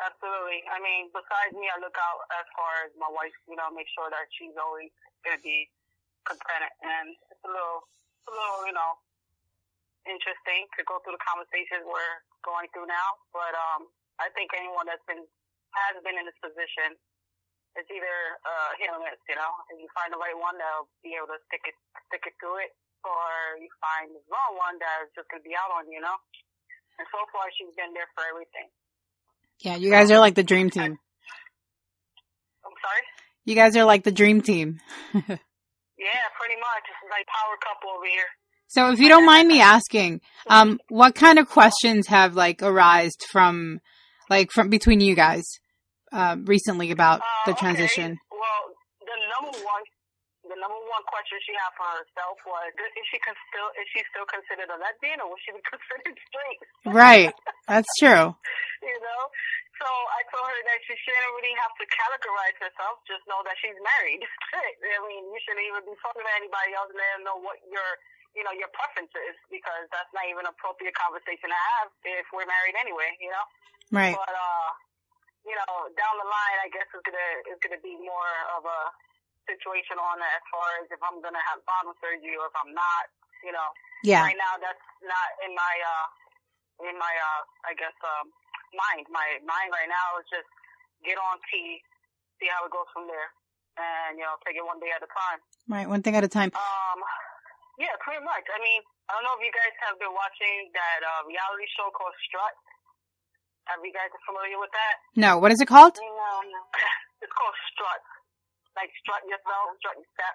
Absolutely. 0.00 0.64
I 0.68 0.80
mean, 0.80 1.10
besides 1.12 1.52
me, 1.56 1.68
I 1.68 1.76
look 1.80 1.96
out 1.96 2.20
as 2.40 2.46
far 2.56 2.72
as 2.84 2.90
my 2.96 3.08
wife, 3.08 3.32
you 3.48 3.56
know, 3.56 3.68
make 3.70 3.88
sure 3.94 4.08
that 4.08 4.26
she's 4.36 4.56
always 4.56 4.88
going 5.24 5.36
to 5.36 5.42
be 5.42 5.68
contented. 6.24 6.72
And 6.80 7.12
it's 7.30 7.44
a 7.44 7.48
little, 7.52 7.84
it's 8.24 8.28
a 8.28 8.34
little, 8.36 8.64
you 8.64 8.72
know, 8.72 8.96
interesting 10.08 10.64
to 10.76 10.84
go 10.88 10.98
through 11.04 11.20
the 11.20 11.24
conversations 11.24 11.84
we're 11.84 12.16
going 12.40 12.68
through 12.72 12.88
now. 12.88 13.08
But, 13.36 13.52
um, 13.52 13.92
I 14.18 14.32
think 14.32 14.52
anyone 14.56 14.88
that's 14.88 15.04
been, 15.04 15.20
has 15.76 16.00
been 16.00 16.16
in 16.16 16.24
this 16.24 16.40
position, 16.40 16.96
it's 17.78 17.90
either, 17.90 18.18
uh, 18.42 18.70
hit 18.78 18.90
or 18.90 18.98
miss, 19.02 19.18
you 19.30 19.36
know. 19.38 19.52
If 19.70 19.78
you 19.78 19.88
find 19.94 20.10
the 20.10 20.20
right 20.20 20.34
one 20.36 20.58
that'll 20.58 20.90
be 21.02 21.14
able 21.14 21.30
to 21.34 21.40
stick 21.46 21.62
it, 21.66 21.76
stick 22.10 22.24
it 22.26 22.34
through 22.42 22.66
it, 22.66 22.72
or 23.06 23.58
you 23.62 23.70
find 23.78 24.10
the 24.10 24.22
wrong 24.30 24.58
one 24.58 24.76
that's 24.82 25.10
just 25.14 25.30
to 25.34 25.38
be 25.42 25.54
out 25.54 25.70
on 25.74 25.86
you, 25.86 25.98
you 25.98 26.02
know. 26.02 26.16
And 26.98 27.06
so 27.14 27.22
far, 27.32 27.46
she's 27.54 27.72
been 27.78 27.94
there 27.94 28.10
for 28.12 28.26
everything. 28.28 28.68
Yeah, 29.62 29.76
you 29.76 29.90
guys 29.90 30.10
are 30.10 30.18
like 30.18 30.34
the 30.34 30.44
dream 30.44 30.68
team. 30.68 30.98
I'm 32.64 32.76
sorry? 32.82 33.04
You 33.44 33.54
guys 33.54 33.76
are 33.76 33.84
like 33.84 34.04
the 34.04 34.12
dream 34.12 34.40
team. 34.42 34.80
Yeah, 36.00 36.24
pretty 36.40 36.56
much. 36.58 36.84
It's 36.88 37.10
like 37.12 37.26
power 37.26 37.56
couple 37.60 37.90
over 37.90 38.06
here. 38.06 38.24
So, 38.68 38.90
if 38.90 39.00
you 39.00 39.10
don't 39.10 39.26
mind 39.26 39.48
me 39.48 39.60
asking, 39.60 40.22
um, 40.48 40.80
what 40.88 41.14
kind 41.14 41.38
of 41.38 41.46
questions 41.46 42.06
have 42.06 42.34
like 42.34 42.62
arisen 42.62 43.10
from, 43.30 43.80
like, 44.30 44.50
from 44.50 44.70
between 44.70 45.00
you 45.00 45.14
guys, 45.14 45.44
uh, 46.12 46.36
recently 46.44 46.90
about 46.90 47.20
the 47.46 47.52
Uh, 47.52 47.54
okay. 47.54 47.60
transition? 47.60 48.18
Well, 48.30 48.62
the 49.00 49.16
number 49.38 49.54
one, 49.64 49.82
the 50.44 50.56
number 50.58 50.80
one 50.90 51.04
question 51.06 51.38
she 51.46 51.54
had 51.54 51.70
for 51.78 51.86
herself 51.86 52.36
was: 52.46 52.68
Is 52.74 53.06
she 53.12 53.18
con- 53.22 53.38
still 53.50 53.68
is 53.78 53.86
she 53.94 54.00
still 54.10 54.26
considered 54.26 54.70
a 54.72 54.78
lesbian, 54.80 55.20
or 55.22 55.30
was 55.30 55.40
she 55.46 55.52
considered 55.72 56.16
straight? 56.28 56.60
Right. 56.90 57.34
That's 57.68 57.90
true. 58.00 58.34
you 58.90 58.98
know. 59.04 59.22
So 59.80 59.88
I 59.88 60.20
told 60.28 60.44
her 60.44 60.60
that 60.68 60.78
she 60.84 60.92
shouldn't 60.92 61.32
really 61.40 61.56
have 61.56 61.72
to 61.80 61.84
categorize 61.88 62.56
herself. 62.60 63.00
Just 63.08 63.24
know 63.24 63.40
that 63.48 63.56
she's 63.64 63.78
married. 63.80 64.20
I 64.60 64.98
mean, 65.08 65.24
you 65.24 65.38
shouldn't 65.40 65.64
even 65.64 65.88
be 65.88 65.96
talking 66.04 66.20
to 66.20 66.32
anybody 66.36 66.76
else 66.76 66.92
and 66.92 67.00
let 67.00 67.08
them 67.16 67.24
know 67.24 67.40
what 67.40 67.56
your, 67.64 67.88
you 68.36 68.44
know, 68.44 68.52
your 68.52 68.68
preference 68.76 69.08
is 69.16 69.36
because 69.48 69.88
that's 69.88 70.12
not 70.12 70.28
even 70.28 70.44
an 70.44 70.52
appropriate 70.52 70.92
conversation 71.00 71.48
to 71.48 71.56
have 71.80 71.88
if 72.04 72.28
we're 72.28 72.44
married 72.44 72.76
anyway. 72.76 73.08
You 73.24 73.32
know. 73.32 73.44
Right. 73.88 74.12
But 74.12 74.34
uh, 74.36 74.68
you 75.50 75.58
know, 75.58 75.90
down 75.98 76.14
the 76.22 76.28
line, 76.30 76.58
I 76.62 76.70
guess 76.70 76.86
it's 76.94 77.02
gonna 77.02 77.30
it's 77.50 77.58
gonna 77.58 77.82
be 77.82 77.98
more 77.98 78.34
of 78.54 78.62
a 78.62 78.80
situation 79.50 79.98
on 79.98 80.22
that 80.22 80.38
as 80.38 80.46
far 80.46 80.68
as 80.78 80.86
if 80.94 81.02
I'm 81.02 81.18
gonna 81.18 81.42
have 81.42 81.58
bottom 81.66 81.90
surgery 81.98 82.38
or 82.38 82.46
if 82.46 82.54
I'm 82.54 82.70
not. 82.70 83.10
You 83.42 83.50
know. 83.50 83.68
Yeah. 84.06 84.22
Right 84.22 84.38
now, 84.38 84.54
that's 84.62 84.86
not 85.02 85.28
in 85.42 85.50
my 85.58 85.74
uh 85.82 86.06
in 86.86 86.94
my 86.94 87.14
uh 87.18 87.42
I 87.66 87.74
guess 87.74 87.96
um 88.06 88.30
mind. 88.78 89.10
My 89.10 89.42
mind 89.42 89.74
right 89.74 89.90
now 89.90 90.22
is 90.22 90.26
just 90.30 90.46
get 91.02 91.18
on 91.18 91.42
T, 91.50 91.82
see 92.38 92.46
how 92.46 92.62
it 92.62 92.70
goes 92.70 92.86
from 92.94 93.10
there, 93.10 93.34
and 93.74 94.14
you 94.14 94.22
know 94.22 94.38
take 94.46 94.54
it 94.54 94.62
one 94.62 94.78
day 94.78 94.94
at 94.94 95.02
a 95.02 95.10
time. 95.10 95.42
Right. 95.66 95.90
One 95.90 96.06
thing 96.06 96.14
at 96.14 96.22
a 96.22 96.30
time. 96.30 96.54
Um, 96.54 97.02
yeah, 97.82 97.96
pretty 97.98 98.22
much. 98.22 98.46
I 98.46 98.58
mean, 98.62 98.86
I 99.10 99.18
don't 99.18 99.26
know 99.26 99.34
if 99.34 99.42
you 99.42 99.50
guys 99.50 99.74
have 99.88 99.98
been 99.98 100.14
watching 100.14 100.70
that 100.78 101.00
uh, 101.02 101.26
reality 101.26 101.66
show 101.74 101.90
called 101.90 102.14
Strut. 102.22 102.54
Have 103.68 103.80
you 103.84 103.92
guys 103.92 104.10
familiar 104.24 104.56
with 104.56 104.72
that? 104.72 104.94
No. 105.16 105.38
What 105.38 105.52
is 105.52 105.60
it 105.60 105.68
called? 105.68 105.94
Um, 105.98 106.46
it's 107.22 107.34
called 107.34 107.56
Strut. 107.74 108.02
Like 108.78 108.90
strut 109.02 109.20
yourself, 109.26 109.76
strut 109.82 109.98
your 109.98 110.10
step. 110.14 110.34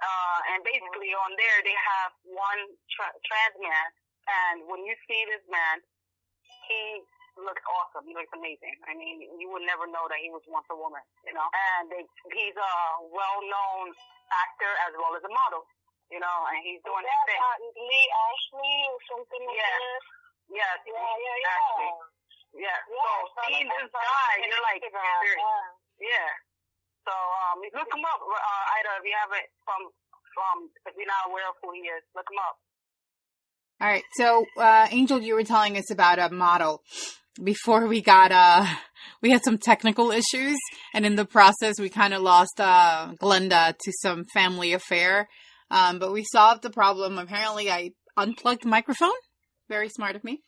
Uh, 0.00 0.38
and 0.54 0.64
basically 0.64 1.12
on 1.12 1.32
there 1.36 1.58
they 1.60 1.76
have 1.76 2.12
one 2.24 2.60
tra- 2.88 3.18
trans 3.24 3.56
man, 3.60 3.88
and 4.28 4.56
when 4.64 4.80
you 4.88 4.96
see 5.04 5.28
this 5.28 5.44
man, 5.52 5.80
he 6.68 7.04
looked 7.36 7.64
awesome. 7.68 8.04
He 8.08 8.16
looked 8.16 8.32
amazing. 8.32 8.76
I 8.88 8.96
mean, 8.96 9.20
you 9.40 9.48
would 9.52 9.64
never 9.64 9.88
know 9.88 10.08
that 10.08 10.20
he 10.20 10.32
was 10.32 10.44
once 10.48 10.66
a 10.72 10.76
woman, 10.76 11.02
you 11.24 11.32
know. 11.36 11.46
And 11.76 11.92
they, 11.92 12.02
he's 12.32 12.56
a 12.56 12.74
well-known 13.12 13.92
actor 14.32 14.72
as 14.88 14.92
well 14.96 15.12
as 15.16 15.22
a 15.24 15.32
model, 15.32 15.64
you 16.12 16.20
know, 16.20 16.38
and 16.52 16.60
he's 16.64 16.80
doing 16.84 17.04
his 17.04 17.20
thing. 17.28 17.40
Laith 17.76 18.12
Ashley 18.12 18.76
or 18.88 19.00
something 19.08 19.42
like 19.46 19.56
yeah. 19.56 19.72
that. 19.72 20.02
Yes. 20.50 20.78
Yeah, 20.84 20.96
yeah, 20.96 21.36
yeah. 21.44 21.54
Ashley. 21.54 21.90
Yeah. 22.54 22.66
yeah. 22.66 22.76
So 22.90 23.40
seeing 23.46 23.68
this 23.68 23.90
guy, 23.90 24.30
you're 24.42 24.64
like, 24.66 24.82
yeah. 24.82 26.02
yeah. 26.02 26.30
So 27.06 27.14
um, 27.14 27.62
look 27.62 27.88
him 27.88 28.04
up, 28.04 28.20
uh, 28.20 28.74
Aida, 28.76 29.00
if 29.00 29.04
you 29.06 29.16
haven't 29.16 29.48
from 29.64 29.80
from 30.34 30.70
if 30.86 30.94
you're 30.94 31.08
not 31.08 31.30
aware 31.30 31.46
of 31.48 31.56
who 31.62 31.72
he 31.72 31.86
is, 31.88 32.02
look 32.14 32.26
him 32.30 32.38
up. 32.38 32.56
All 33.80 33.88
right. 33.88 34.04
So, 34.12 34.44
uh, 34.58 34.88
Angel, 34.90 35.22
you 35.22 35.34
were 35.34 35.44
telling 35.44 35.78
us 35.78 35.90
about 35.90 36.18
a 36.18 36.28
model 36.28 36.82
before 37.42 37.86
we 37.86 38.02
got, 38.02 38.30
uh, 38.30 38.66
we 39.22 39.30
had 39.30 39.42
some 39.42 39.56
technical 39.56 40.10
issues 40.10 40.58
and 40.92 41.06
in 41.06 41.16
the 41.16 41.24
process 41.24 41.80
we 41.80 41.88
kind 41.88 42.12
of 42.12 42.20
lost, 42.20 42.60
uh, 42.60 43.12
Glenda 43.18 43.74
to 43.78 43.92
some 44.02 44.26
family 44.34 44.74
affair. 44.74 45.28
Um, 45.70 45.98
but 45.98 46.12
we 46.12 46.24
solved 46.30 46.62
the 46.62 46.68
problem. 46.68 47.18
Apparently 47.18 47.70
I 47.70 47.92
unplugged 48.18 48.64
the 48.64 48.68
microphone. 48.68 49.10
Very 49.70 49.88
smart 49.88 50.14
of 50.14 50.24
me. 50.24 50.42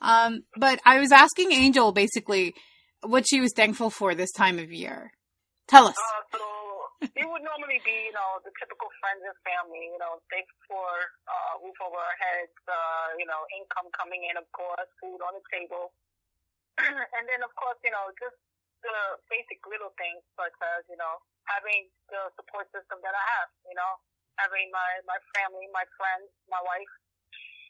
Um, 0.00 0.42
but 0.56 0.80
I 0.84 0.98
was 0.98 1.12
asking 1.12 1.52
Angel 1.52 1.92
basically 1.92 2.54
what 3.02 3.28
she 3.28 3.40
was 3.40 3.52
thankful 3.54 3.90
for 3.90 4.14
this 4.14 4.32
time 4.32 4.58
of 4.58 4.72
year. 4.72 5.12
Tell 5.68 5.86
us. 5.86 5.96
Uh, 5.96 6.38
so 6.38 6.44
it 7.16 7.24
would 7.24 7.44
normally 7.44 7.80
be, 7.84 7.96
you 8.08 8.14
know, 8.16 8.40
the 8.44 8.52
typical 8.60 8.88
friends 9.00 9.24
and 9.24 9.36
family, 9.44 9.88
you 9.88 10.00
know, 10.00 10.20
thankful 10.28 10.60
for 10.68 10.88
uh, 11.24 11.52
roof 11.64 11.76
over 11.80 11.96
our 11.96 12.16
heads, 12.20 12.56
uh, 12.68 13.16
you 13.16 13.24
know, 13.24 13.40
income 13.56 13.88
coming 13.96 14.24
in, 14.28 14.36
of 14.36 14.44
course, 14.52 14.88
food 15.00 15.20
on 15.24 15.32
the 15.36 15.44
table. 15.48 15.92
and 17.16 17.24
then, 17.24 17.40
of 17.40 17.52
course, 17.56 17.80
you 17.84 17.92
know, 17.92 18.12
just 18.20 18.36
the 18.84 18.96
basic 19.28 19.60
little 19.68 19.92
things 19.96 20.20
such 20.36 20.56
as, 20.76 20.84
you 20.88 20.96
know, 20.96 21.20
having 21.48 21.88
the 22.08 22.32
support 22.36 22.68
system 22.72 23.00
that 23.04 23.12
I 23.12 23.24
have, 23.40 23.48
you 23.68 23.76
know, 23.76 23.92
having 24.40 24.68
my, 24.72 25.00
my 25.04 25.20
family, 25.36 25.68
my 25.72 25.84
friends, 25.96 26.28
my 26.48 26.60
wife, 26.64 26.92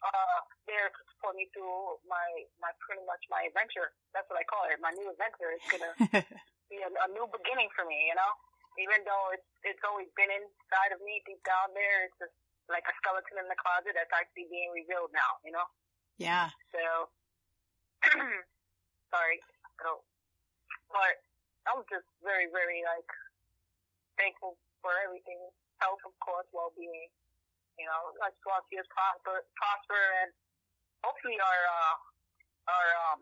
uh, 0.07 0.39
there 0.67 0.91
to 0.91 1.03
support 1.21 1.37
me 1.37 1.53
through 1.53 2.01
my, 2.09 2.49
my 2.65 2.73
pretty 2.81 3.05
much 3.05 3.21
my 3.29 3.45
adventure. 3.45 3.93
That's 4.17 4.25
what 4.33 4.41
I 4.41 4.45
call 4.49 4.65
it. 4.73 4.81
My 4.81 4.97
new 4.97 5.13
adventure. 5.13 5.53
It's 5.53 5.69
going 5.69 5.85
to 6.17 6.25
be 6.73 6.81
a, 6.81 6.89
a 6.89 7.09
new 7.13 7.29
beginning 7.29 7.69
for 7.77 7.85
me, 7.85 8.09
you 8.09 8.17
know? 8.17 8.33
even 8.81 9.03
though 9.05 9.35
it's 9.37 9.49
it's 9.67 9.83
always 9.85 10.09
been 10.17 10.31
inside 10.31 10.95
of 10.97 11.01
me 11.05 11.21
deep 11.29 11.41
down 11.45 11.75
there, 11.77 12.09
it's 12.09 12.17
just 12.17 12.35
like 12.73 12.87
a 12.89 12.95
skeleton 13.03 13.37
in 13.37 13.49
the 13.51 13.59
closet 13.59 13.93
that's 13.93 14.13
actually 14.15 14.47
being 14.49 14.71
revealed 14.71 15.11
now, 15.11 15.37
you 15.43 15.51
know? 15.51 15.67
Yeah. 16.17 16.49
So 16.71 16.83
sorry. 19.13 19.39
So, 19.83 20.07
but 20.89 21.15
I'm 21.67 21.83
just 21.91 22.07
very, 22.25 22.49
very 22.49 22.81
like 22.87 23.11
thankful 24.17 24.57
for 24.81 24.97
everything. 25.05 25.41
Health 25.83 26.01
of 26.09 26.15
course, 26.25 26.49
well 26.55 26.73
being. 26.77 27.11
You 27.77 27.89
know, 27.89 28.13
like 28.21 28.37
Swazia's 28.45 28.89
prosper 28.93 29.41
prosper 29.57 30.03
and 30.25 30.31
hopefully 31.03 31.39
our 31.41 31.61
uh 31.69 31.97
our 32.71 32.89
um 33.11 33.21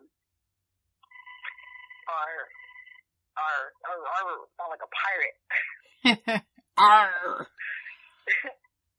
our 2.09 2.31
Arr, 3.39 3.71
arr, 3.87 4.01
arr, 4.03 4.35
sound 4.59 4.71
like 4.75 4.83
a 4.83 4.91
pirate. 4.91 5.37
arr. 6.75 7.47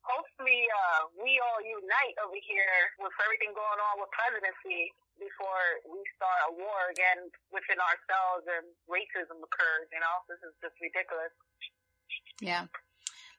Hopefully, 0.01 0.65
uh, 0.65 1.13
we 1.13 1.37
all 1.37 1.61
unite 1.61 2.17
over 2.25 2.35
here 2.41 2.81
with 2.97 3.13
everything 3.21 3.53
going 3.53 3.79
on 3.79 4.01
with 4.01 4.09
presidency 4.09 4.89
before 5.21 5.85
we 5.85 6.01
start 6.17 6.49
a 6.49 6.51
war 6.57 6.89
again 6.89 7.29
within 7.53 7.77
ourselves 7.77 8.49
and 8.49 8.65
racism 8.89 9.37
occurs. 9.45 9.85
You 9.93 10.01
know, 10.01 10.25
this 10.25 10.41
is 10.41 10.57
just 10.57 10.73
ridiculous. 10.81 11.31
Yeah. 12.41 12.65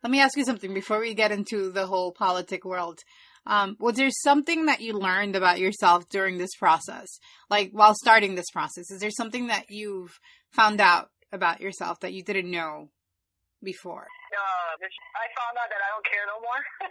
Let 0.07 0.15
me 0.15 0.23
ask 0.23 0.39
you 0.39 0.47
something 0.47 0.73
before 0.73 1.03
we 1.03 1.19
get 1.19 1.35
into 1.35 1.75
the 1.75 1.91
whole 1.91 2.15
politic 2.15 2.65
world. 2.65 3.03
Um, 3.47 3.77
was 3.81 3.97
there 3.97 4.11
something 4.11 4.67
that 4.67 4.81
you 4.81 4.95
learned 4.95 5.35
about 5.35 5.59
yourself 5.59 6.09
during 6.09 6.39
this 6.39 6.55
process? 6.55 7.19
Like 7.51 7.71
while 7.73 7.95
starting 7.95 8.35
this 8.35 8.51
process, 8.51 8.91
is 8.91 9.01
there 9.01 9.11
something 9.11 9.49
that 9.49 9.67
you've 9.69 10.19
found 10.51 10.81
out 10.81 11.11
about 11.33 11.61
yourself 11.61 12.01
that 12.01 12.13
you 12.13 12.23
didn't 12.23 12.51
know 12.51 12.91
before? 13.63 14.07
Uh, 14.33 14.73
I 14.81 15.27
found 15.37 15.55
out 15.61 15.69
that 15.69 15.83
I 15.83 15.89
don't 15.93 16.07
care 16.07 16.27
no 16.27 16.39
more. 16.41 16.63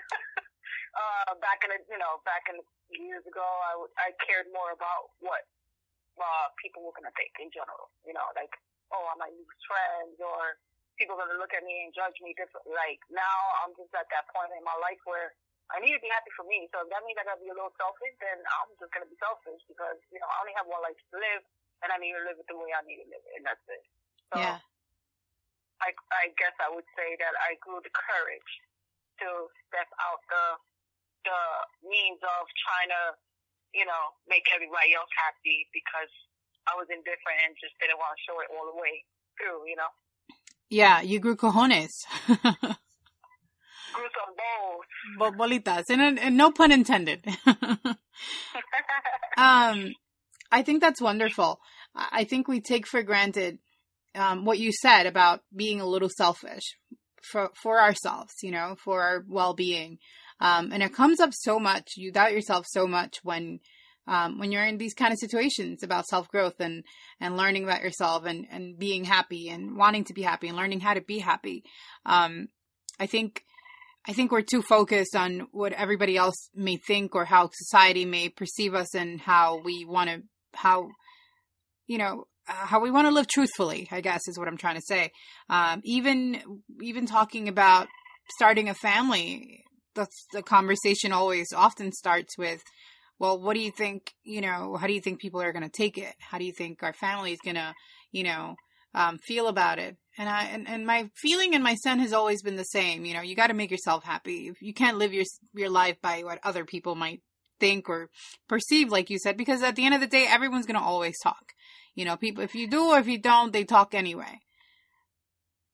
uh, 1.01 1.31
back 1.41 1.63
in 1.65 1.69
the, 1.73 1.79
you 1.89 1.99
know, 1.99 2.21
back 2.27 2.45
in 2.51 2.59
years 2.93 3.23
ago, 3.25 3.43
I, 3.43 3.73
I 3.97 4.07
cared 4.21 4.51
more 4.51 4.75
about 4.75 5.15
what 5.23 5.47
uh, 6.19 6.47
people 6.61 6.85
were 6.85 6.93
gonna 6.93 7.13
think 7.15 7.33
in 7.41 7.49
general. 7.49 7.89
You 8.05 8.13
know, 8.13 8.27
like, 8.35 8.51
oh, 8.91 9.03
I 9.09 9.15
might 9.17 9.33
lose 9.33 9.61
friends 9.65 10.19
or 10.19 10.59
people 10.99 11.17
are 11.17 11.25
gonna 11.25 11.41
look 11.41 11.55
at 11.55 11.65
me 11.65 11.87
and 11.87 11.91
judge 11.95 12.15
me 12.21 12.35
differently. 12.37 12.75
Like 12.75 13.01
now, 13.09 13.37
I'm 13.63 13.73
just 13.73 13.91
at 13.95 14.07
that 14.11 14.29
point 14.29 14.53
in 14.53 14.63
my 14.63 14.75
life 14.83 15.01
where 15.07 15.33
I 15.71 15.79
need 15.79 15.95
to 15.95 16.03
be 16.03 16.11
happy 16.11 16.31
for 16.35 16.43
me. 16.43 16.67
So 16.75 16.83
if 16.83 16.91
that 16.91 17.01
means 17.07 17.15
I 17.15 17.23
gotta 17.23 17.39
be 17.39 17.47
a 17.47 17.55
little 17.55 17.71
selfish, 17.79 18.15
then 18.19 18.43
I'm 18.43 18.71
just 18.75 18.91
gonna 18.91 19.07
be 19.07 19.15
selfish 19.19 19.63
because 19.71 19.99
you 20.11 20.19
know 20.19 20.27
I 20.27 20.35
only 20.43 20.55
have 20.59 20.67
one 20.67 20.83
life 20.83 20.99
to 20.99 21.15
live, 21.15 21.43
and 21.83 21.89
I 21.95 21.97
need 21.97 22.11
to 22.11 22.23
live 22.27 22.35
it 22.35 22.47
the 22.51 22.59
way 22.59 22.75
I 22.75 22.83
need 22.83 22.99
to 23.03 23.07
live 23.07 23.23
it, 23.23 23.33
and 23.39 23.43
that's 23.47 23.63
it. 23.71 23.83
So 24.31 24.35
yeah. 24.43 24.59
I 25.79 25.95
I 26.11 26.35
guess 26.35 26.55
I 26.59 26.67
would 26.69 26.87
say 26.93 27.15
that 27.23 27.33
I 27.39 27.55
grew 27.63 27.79
the 27.79 27.93
courage 27.95 28.51
to 29.23 29.47
step 29.71 29.87
out 30.03 30.19
the 30.27 30.45
the 31.23 31.41
means 31.87 32.19
of 32.19 32.43
trying 32.59 32.91
to 32.91 33.03
you 33.71 33.87
know 33.87 34.03
make 34.27 34.43
everybody 34.51 34.91
else 34.91 35.09
happy 35.15 35.71
because 35.71 36.11
I 36.67 36.75
was 36.75 36.91
indifferent 36.91 37.47
and 37.47 37.55
just 37.55 37.79
didn't 37.79 37.95
want 37.95 38.19
to 38.19 38.21
show 38.27 38.37
it 38.43 38.51
all 38.51 38.67
the 38.67 38.75
way 38.75 39.07
through. 39.39 39.71
You 39.71 39.79
know. 39.79 39.91
Yeah, 40.67 40.99
you 40.99 41.19
grew 41.23 41.39
cojones. 41.39 42.03
some 43.93 44.35
balls. 44.37 44.85
Bo- 45.17 45.31
bolitas, 45.31 45.89
and, 45.89 46.19
and 46.19 46.37
no 46.37 46.51
pun 46.51 46.71
intended. 46.71 47.25
um, 49.37 49.93
I 50.51 50.61
think 50.63 50.81
that's 50.81 51.01
wonderful. 51.01 51.59
I 51.95 52.23
think 52.23 52.47
we 52.47 52.61
take 52.61 52.87
for 52.87 53.03
granted 53.03 53.59
um, 54.15 54.45
what 54.45 54.59
you 54.59 54.71
said 54.71 55.05
about 55.05 55.41
being 55.55 55.81
a 55.81 55.85
little 55.85 56.09
selfish 56.09 56.75
for 57.21 57.51
for 57.61 57.81
ourselves, 57.81 58.33
you 58.41 58.51
know, 58.51 58.75
for 58.83 59.01
our 59.01 59.25
well 59.27 59.53
being. 59.53 59.99
Um, 60.39 60.71
and 60.71 60.81
it 60.81 60.93
comes 60.93 61.19
up 61.19 61.33
so 61.33 61.59
much. 61.59 61.91
You 61.95 62.11
doubt 62.11 62.33
yourself 62.33 62.65
so 62.67 62.87
much 62.87 63.19
when 63.23 63.59
um, 64.07 64.39
when 64.39 64.51
you're 64.51 64.65
in 64.65 64.77
these 64.77 64.93
kind 64.93 65.13
of 65.13 65.19
situations 65.19 65.83
about 65.83 66.07
self 66.07 66.27
growth 66.29 66.59
and 66.59 66.83
and 67.19 67.37
learning 67.37 67.63
about 67.63 67.83
yourself 67.83 68.25
and 68.25 68.47
and 68.51 68.77
being 68.77 69.03
happy 69.03 69.49
and 69.49 69.77
wanting 69.77 70.05
to 70.05 70.13
be 70.13 70.23
happy 70.23 70.47
and 70.47 70.57
learning 70.57 70.79
how 70.79 70.93
to 70.93 71.01
be 71.01 71.19
happy. 71.19 71.63
Um, 72.05 72.49
I 72.99 73.05
think 73.05 73.43
I 74.07 74.13
think 74.13 74.31
we're 74.31 74.41
too 74.41 74.61
focused 74.63 75.15
on 75.15 75.47
what 75.51 75.73
everybody 75.73 76.17
else 76.17 76.49
may 76.55 76.77
think 76.77 77.15
or 77.15 77.25
how 77.25 77.49
society 77.53 78.05
may 78.05 78.29
perceive 78.29 78.73
us 78.73 78.95
and 78.95 79.21
how 79.21 79.61
we 79.63 79.85
want 79.85 80.09
to, 80.09 80.23
how, 80.53 80.89
you 81.85 81.99
know, 81.99 82.25
uh, 82.47 82.53
how 82.53 82.79
we 82.79 82.89
want 82.89 83.05
to 83.07 83.13
live 83.13 83.27
truthfully, 83.27 83.87
I 83.91 84.01
guess 84.01 84.27
is 84.27 84.39
what 84.39 84.47
I'm 84.47 84.57
trying 84.57 84.75
to 84.75 84.81
say. 84.81 85.11
Um, 85.49 85.81
even, 85.83 86.41
even 86.81 87.05
talking 87.05 87.47
about 87.47 87.87
starting 88.37 88.69
a 88.69 88.73
family, 88.73 89.63
that's 89.93 90.25
the 90.33 90.41
conversation 90.41 91.11
always 91.11 91.53
often 91.55 91.91
starts 91.91 92.37
with, 92.37 92.61
well, 93.19 93.39
what 93.39 93.53
do 93.53 93.59
you 93.59 93.71
think, 93.71 94.13
you 94.23 94.41
know, 94.41 94.77
how 94.77 94.87
do 94.87 94.93
you 94.93 95.01
think 95.01 95.21
people 95.21 95.41
are 95.41 95.53
going 95.53 95.61
to 95.61 95.69
take 95.69 95.99
it? 95.99 96.15
How 96.19 96.39
do 96.39 96.45
you 96.45 96.53
think 96.53 96.81
our 96.81 96.93
family 96.93 97.33
is 97.33 97.39
going 97.43 97.55
to, 97.55 97.75
you 98.11 98.23
know, 98.23 98.55
um, 98.93 99.17
feel 99.17 99.47
about 99.47 99.79
it? 99.79 99.97
And 100.17 100.27
I 100.27 100.45
and, 100.45 100.67
and 100.67 100.85
my 100.85 101.09
feeling 101.15 101.55
and 101.55 101.63
my 101.63 101.75
son 101.75 101.99
has 101.99 102.13
always 102.13 102.41
been 102.41 102.57
the 102.57 102.63
same. 102.63 103.05
You 103.05 103.13
know, 103.13 103.21
you 103.21 103.35
got 103.35 103.47
to 103.47 103.53
make 103.53 103.71
yourself 103.71 104.03
happy. 104.03 104.51
You 104.59 104.73
can't 104.73 104.97
live 104.97 105.13
your 105.13 105.25
your 105.53 105.69
life 105.69 105.97
by 106.01 106.23
what 106.23 106.39
other 106.43 106.65
people 106.65 106.95
might 106.95 107.21
think 107.59 107.87
or 107.87 108.09
perceive, 108.49 108.91
like 108.91 109.09
you 109.09 109.19
said, 109.19 109.37
because 109.37 109.63
at 109.63 109.75
the 109.75 109.85
end 109.85 109.95
of 109.95 110.01
the 110.01 110.07
day, 110.07 110.25
everyone's 110.27 110.65
gonna 110.65 110.81
always 110.81 111.17
talk. 111.19 111.53
You 111.95 112.05
know, 112.05 112.17
people 112.17 112.43
if 112.43 112.55
you 112.55 112.67
do 112.67 112.87
or 112.87 112.99
if 112.99 113.07
you 113.07 113.19
don't, 113.19 113.53
they 113.53 113.63
talk 113.63 113.93
anyway. 113.93 114.39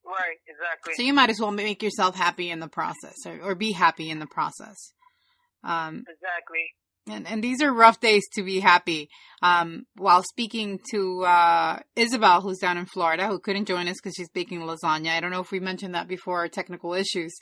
Right, 0.06 0.38
exactly. 0.48 0.94
So 0.96 1.02
you 1.04 1.14
might 1.14 1.30
as 1.30 1.40
well 1.40 1.52
make 1.52 1.84
yourself 1.84 2.16
happy 2.16 2.50
in 2.50 2.60
the 2.60 2.70
process, 2.70 3.16
or, 3.26 3.42
or 3.42 3.56
be 3.56 3.72
happy 3.72 4.10
in 4.10 4.20
the 4.20 4.28
process. 4.28 4.94
Um, 5.64 6.04
exactly. 6.08 6.72
And, 7.10 7.28
and 7.28 7.44
these 7.44 7.62
are 7.62 7.72
rough 7.72 8.00
days 8.00 8.24
to 8.34 8.44
be 8.44 8.60
happy. 8.60 9.10
Um, 9.42 9.86
while 9.96 10.24
speaking 10.24 10.80
to 10.92 11.24
uh, 11.24 11.80
Isabel, 11.96 12.42
who's 12.42 12.58
down 12.58 12.78
in 12.78 12.86
Florida, 12.86 13.28
who 13.28 13.40
couldn't 13.40 13.66
join 13.66 13.88
us 13.88 13.98
because 14.02 14.16
she's 14.16 14.30
baking 14.30 14.62
lasagna. 14.62 15.12
I 15.12 15.20
don't 15.20 15.32
know 15.32 15.42
if 15.42 15.52
we 15.52 15.60
mentioned 15.60 15.96
that 15.96 16.08
before, 16.08 16.48
technical 16.48 16.94
issues. 16.94 17.36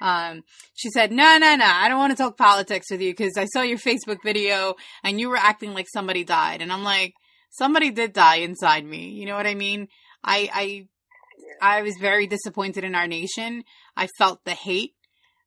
Um, 0.00 0.42
she 0.74 0.90
said, 0.90 1.10
"No, 1.10 1.38
no, 1.38 1.56
no, 1.56 1.66
I 1.66 1.88
don't 1.88 1.98
want 1.98 2.12
to 2.12 2.22
talk 2.22 2.38
politics 2.38 2.86
with 2.90 3.02
you 3.02 3.12
because 3.12 3.36
I 3.36 3.46
saw 3.46 3.62
your 3.62 3.78
Facebook 3.78 4.18
video 4.24 4.76
and 5.02 5.20
you 5.20 5.28
were 5.28 5.36
acting 5.36 5.74
like 5.74 5.86
somebody 5.92 6.24
died." 6.24 6.62
And 6.62 6.72
I'm 6.72 6.84
like, 6.84 7.14
"Somebody 7.50 7.90
did 7.90 8.12
die 8.12 8.36
inside 8.36 8.84
me." 8.84 9.10
You 9.10 9.26
know 9.26 9.36
what 9.36 9.46
I 9.46 9.54
mean? 9.54 9.88
I, 10.22 10.86
I, 11.62 11.78
I 11.78 11.82
was 11.82 11.94
very 12.00 12.26
disappointed 12.26 12.84
in 12.84 12.94
our 12.94 13.08
nation. 13.08 13.64
I 13.96 14.08
felt 14.18 14.44
the 14.44 14.52
hate. 14.52 14.94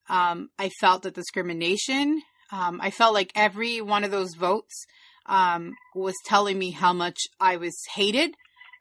Um, 0.09 0.49
I 0.59 0.69
felt 0.81 1.03
the 1.03 1.11
discrimination. 1.11 2.21
Um, 2.53 2.79
I 2.83 2.91
felt 2.91 3.15
like 3.15 3.31
every 3.33 3.81
one 3.81 4.03
of 4.03 4.11
those 4.11 4.35
votes 4.35 4.85
um, 5.25 5.73
was 5.95 6.13
telling 6.25 6.59
me 6.59 6.69
how 6.69 6.93
much 6.93 7.17
I 7.39 7.57
was 7.57 7.75
hated. 7.95 8.35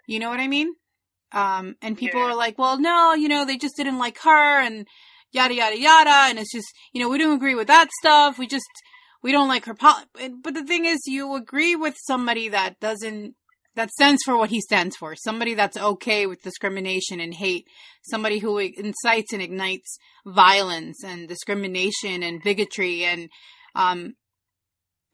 You 0.07 0.19
know 0.19 0.29
what 0.29 0.41
I 0.41 0.49
mean? 0.49 0.75
Um, 1.33 1.77
and 1.81 1.97
people 1.97 2.21
Yeah. 2.21 2.27
were 2.27 2.35
like, 2.35 2.59
well, 2.59 2.79
no, 2.79 3.15
you 3.15 3.29
know, 3.29 3.47
they 3.47 3.57
just 3.57 3.77
didn't 3.77 3.99
like 3.99 4.19
her 4.19 4.61
and 4.61 4.87
yada, 5.33 5.55
yada, 5.55 5.79
yada. 5.79 6.29
And 6.29 6.39
it's 6.39 6.53
just, 6.53 6.69
you 6.93 7.01
know, 7.01 7.09
we 7.09 7.17
don't 7.17 7.35
agree 7.35 7.55
with 7.55 7.69
that 7.69 7.89
stuff. 8.01 8.39
We 8.39 8.47
just, 8.47 8.69
we 9.23 9.33
don't 9.33 9.49
like 9.49 9.65
her. 9.65 9.75
Pol-. 9.75 10.05
But 10.43 10.53
the 10.53 10.65
thing 10.65 10.85
is, 10.85 10.99
you 11.07 11.35
agree 11.35 11.75
with 11.75 11.97
somebody 12.05 12.51
that 12.51 12.79
doesn't, 12.79 13.37
that 13.75 13.91
stands 13.91 14.21
for 14.23 14.37
what 14.37 14.51
he 14.51 14.61
stands 14.61 14.97
for. 14.99 15.17
Somebody 15.17 15.55
that's 15.55 15.79
okay 15.79 16.27
with 16.27 16.43
discrimination 16.43 17.21
and 17.21 17.33
hate. 17.33 17.67
Somebody 18.03 18.39
who 18.39 18.59
incites 18.59 19.33
and 19.33 19.41
ignites 19.41 19.97
violence 20.27 21.03
and 21.03 21.27
discrimination 21.27 22.23
and 22.23 22.43
bigotry 22.43 23.05
and, 23.05 23.31
um, 23.75 24.15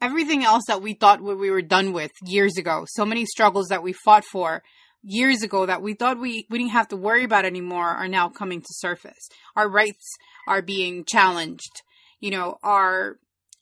everything 0.01 0.43
else 0.43 0.63
that 0.67 0.81
we 0.81 0.93
thought 0.93 1.21
we 1.21 1.35
we 1.35 1.51
were 1.51 1.61
done 1.61 1.93
with 1.93 2.11
years 2.25 2.57
ago. 2.57 2.85
So 2.87 3.05
many 3.05 3.25
struggles 3.25 3.67
that 3.67 3.83
we 3.83 3.93
fought 3.93 4.25
for 4.25 4.63
years 5.03 5.43
ago 5.43 5.65
that 5.65 5.81
we 5.81 5.93
thought 5.93 6.19
we, 6.19 6.45
we 6.49 6.57
didn't 6.57 6.71
have 6.71 6.89
to 6.89 6.97
worry 6.97 7.23
about 7.23 7.45
anymore 7.45 7.87
are 7.87 8.07
now 8.07 8.29
coming 8.29 8.61
to 8.61 8.67
surface. 8.71 9.29
Our 9.55 9.69
rights 9.69 10.05
are 10.47 10.61
being 10.61 11.05
challenged. 11.05 11.81
You 12.19 12.31
know, 12.31 12.57
our 12.63 13.17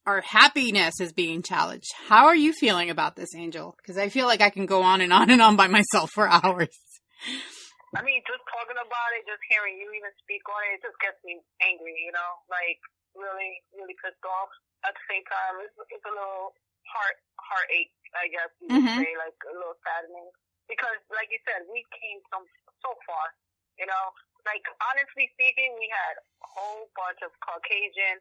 our 0.07 0.21
happiness 0.21 0.95
is 1.01 1.11
being 1.11 1.43
challenged. 1.43 1.91
How 2.07 2.31
are 2.31 2.35
you 2.35 2.53
feeling 2.53 2.89
about 2.89 3.19
this, 3.19 3.35
Angel? 3.35 3.75
Because 3.75 3.99
I 3.99 4.07
feel 4.07 4.25
like 4.25 4.39
I 4.39 4.49
can 4.49 4.65
go 4.65 4.81
on 4.81 5.01
and 5.01 5.11
on 5.11 5.29
and 5.29 5.41
on 5.41 5.57
by 5.57 5.67
myself 5.67 6.11
for 6.15 6.27
hours. 6.31 6.71
I 7.95 8.01
mean, 8.03 8.23
just 8.23 8.43
talking 8.47 8.79
about 8.79 9.11
it, 9.19 9.27
just 9.27 9.43
hearing 9.51 9.75
you 9.75 9.91
even 9.91 10.11
speak 10.23 10.47
on 10.47 10.63
it, 10.71 10.79
it 10.79 10.81
just 10.87 10.95
gets 11.03 11.19
me 11.27 11.43
angry, 11.59 11.95
you 12.07 12.15
know, 12.15 12.31
like 12.47 12.79
really, 13.19 13.59
really 13.75 13.95
pissed 13.99 14.23
off. 14.23 14.47
At 14.85 14.93
the 14.93 15.03
same 15.09 15.25
time, 15.25 15.61
it's, 15.65 15.73
it's 15.89 16.05
a 16.05 16.13
little 16.13 16.53
heart 16.85 17.17
heartache, 17.41 17.93
I 18.15 18.27
guess 18.27 18.51
you 18.59 18.67
could 18.67 18.83
Mhm. 18.83 18.97
say, 19.01 19.11
like 19.17 19.37
a 19.47 19.53
little 19.55 19.77
saddening. 19.83 20.29
Because, 20.67 20.99
like 21.11 21.31
you 21.31 21.39
said, 21.47 21.63
we 21.71 21.83
came 21.95 22.19
from 22.29 22.43
so 22.83 22.91
far, 23.07 23.33
you 23.79 23.87
know. 23.87 24.11
Like 24.45 24.63
honestly 24.79 25.27
speaking, 25.35 25.75
we 25.79 25.87
had 25.91 26.15
a 26.19 26.47
whole 26.47 26.87
bunch 26.95 27.19
of 27.23 27.31
Caucasian 27.43 28.19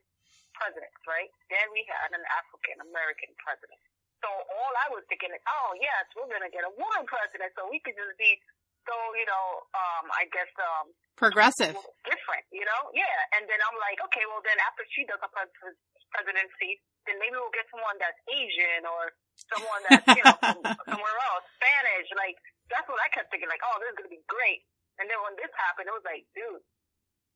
presidents, 0.58 0.98
right? 1.06 1.30
Then 1.50 1.70
we 1.70 1.86
had 1.86 2.10
an 2.14 2.22
African 2.34 2.82
American 2.82 3.30
president. 3.38 3.78
So 4.24 4.26
all 4.30 4.72
I 4.74 4.90
was 4.90 5.04
thinking 5.06 5.30
is, 5.30 5.42
oh 5.46 5.70
yes, 5.78 6.06
we're 6.18 6.26
gonna 6.30 6.50
get 6.50 6.66
a 6.66 6.72
woman 6.74 7.06
president, 7.06 7.54
so 7.54 7.70
we 7.70 7.78
could 7.78 7.94
just 7.94 8.18
be 8.18 8.40
so, 8.86 8.94
you 9.18 9.26
know, 9.26 9.46
um, 9.74 10.06
I 10.14 10.26
guess 10.30 10.50
um, 10.62 10.94
Progressive. 11.18 11.74
different, 12.06 12.44
you 12.54 12.62
know? 12.62 12.82
Yeah. 12.94 13.18
And 13.34 13.46
then 13.50 13.58
I'm 13.66 13.74
like, 13.82 13.98
okay, 14.10 14.22
well 14.30 14.38
then 14.46 14.54
after 14.62 14.86
she 14.94 15.02
does 15.06 15.18
a 15.22 15.26
pres- 15.30 15.74
presidency, 16.12 16.82
then 17.06 17.16
maybe 17.22 17.38
we'll 17.38 17.54
get 17.54 17.66
someone 17.70 17.96
that's 18.02 18.18
Asian 18.30 18.82
or 18.84 19.14
someone 19.50 19.82
that's, 19.86 20.06
you 20.10 20.22
know, 20.26 20.36
from 20.42 20.58
somewhere 20.90 21.18
else, 21.30 21.46
Spanish. 21.58 22.10
Like, 22.18 22.36
that's 22.68 22.86
what 22.90 22.98
I 22.98 23.08
kept 23.14 23.30
thinking, 23.30 23.50
like, 23.50 23.62
oh, 23.62 23.78
this 23.78 23.94
is 23.94 23.96
going 23.98 24.10
to 24.10 24.16
be 24.18 24.24
great. 24.26 24.66
And 24.98 25.06
then 25.06 25.20
when 25.22 25.36
this 25.38 25.52
happened, 25.54 25.86
it 25.86 25.94
was 25.94 26.06
like, 26.08 26.26
dude, 26.34 26.62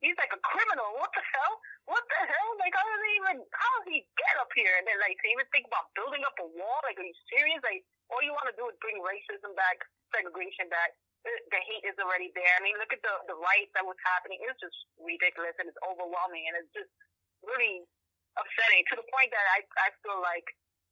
he's 0.02 0.16
like 0.18 0.32
a 0.32 0.40
criminal. 0.42 0.96
What 0.98 1.12
the 1.12 1.22
hell? 1.22 1.54
What 1.86 2.02
the 2.08 2.22
hell? 2.24 2.50
Like, 2.58 2.74
how 2.74 2.86
does 2.88 3.02
he 3.04 3.12
even, 3.20 3.36
how 3.52 3.70
does 3.80 3.88
he 3.88 3.98
get 4.16 4.34
up 4.40 4.50
here? 4.56 4.74
And 4.80 4.84
then, 4.88 4.98
like, 4.98 5.16
to 5.20 5.26
even 5.30 5.46
think 5.54 5.68
about 5.68 5.92
building 5.94 6.24
up 6.24 6.34
a 6.40 6.48
wall, 6.56 6.80
like, 6.82 6.98
are 6.98 7.06
you 7.06 7.16
serious? 7.30 7.60
Like, 7.62 7.84
all 8.10 8.24
you 8.24 8.34
want 8.34 8.48
to 8.50 8.56
do 8.56 8.66
is 8.66 8.76
bring 8.82 8.98
racism 9.04 9.54
back, 9.54 9.78
segregation 10.10 10.66
back. 10.72 10.96
The, 11.20 11.32
the 11.52 11.60
hate 11.60 11.84
is 11.84 12.00
already 12.00 12.32
there. 12.32 12.48
I 12.56 12.64
mean, 12.64 12.80
look 12.80 12.96
at 12.96 13.04
the, 13.04 13.12
the 13.28 13.36
riots 13.36 13.76
that 13.76 13.84
was 13.84 14.00
happening. 14.08 14.40
It's 14.40 14.56
just 14.56 14.74
ridiculous 14.96 15.52
and 15.60 15.68
it's 15.68 15.78
overwhelming 15.84 16.48
and 16.48 16.56
it's 16.56 16.72
just 16.72 16.88
really 17.44 17.84
upsetting 18.38 18.82
to 18.90 18.94
the 19.00 19.06
point 19.10 19.30
that 19.34 19.46
I, 19.56 19.64
I 19.82 19.88
feel 20.02 20.18
like 20.22 20.46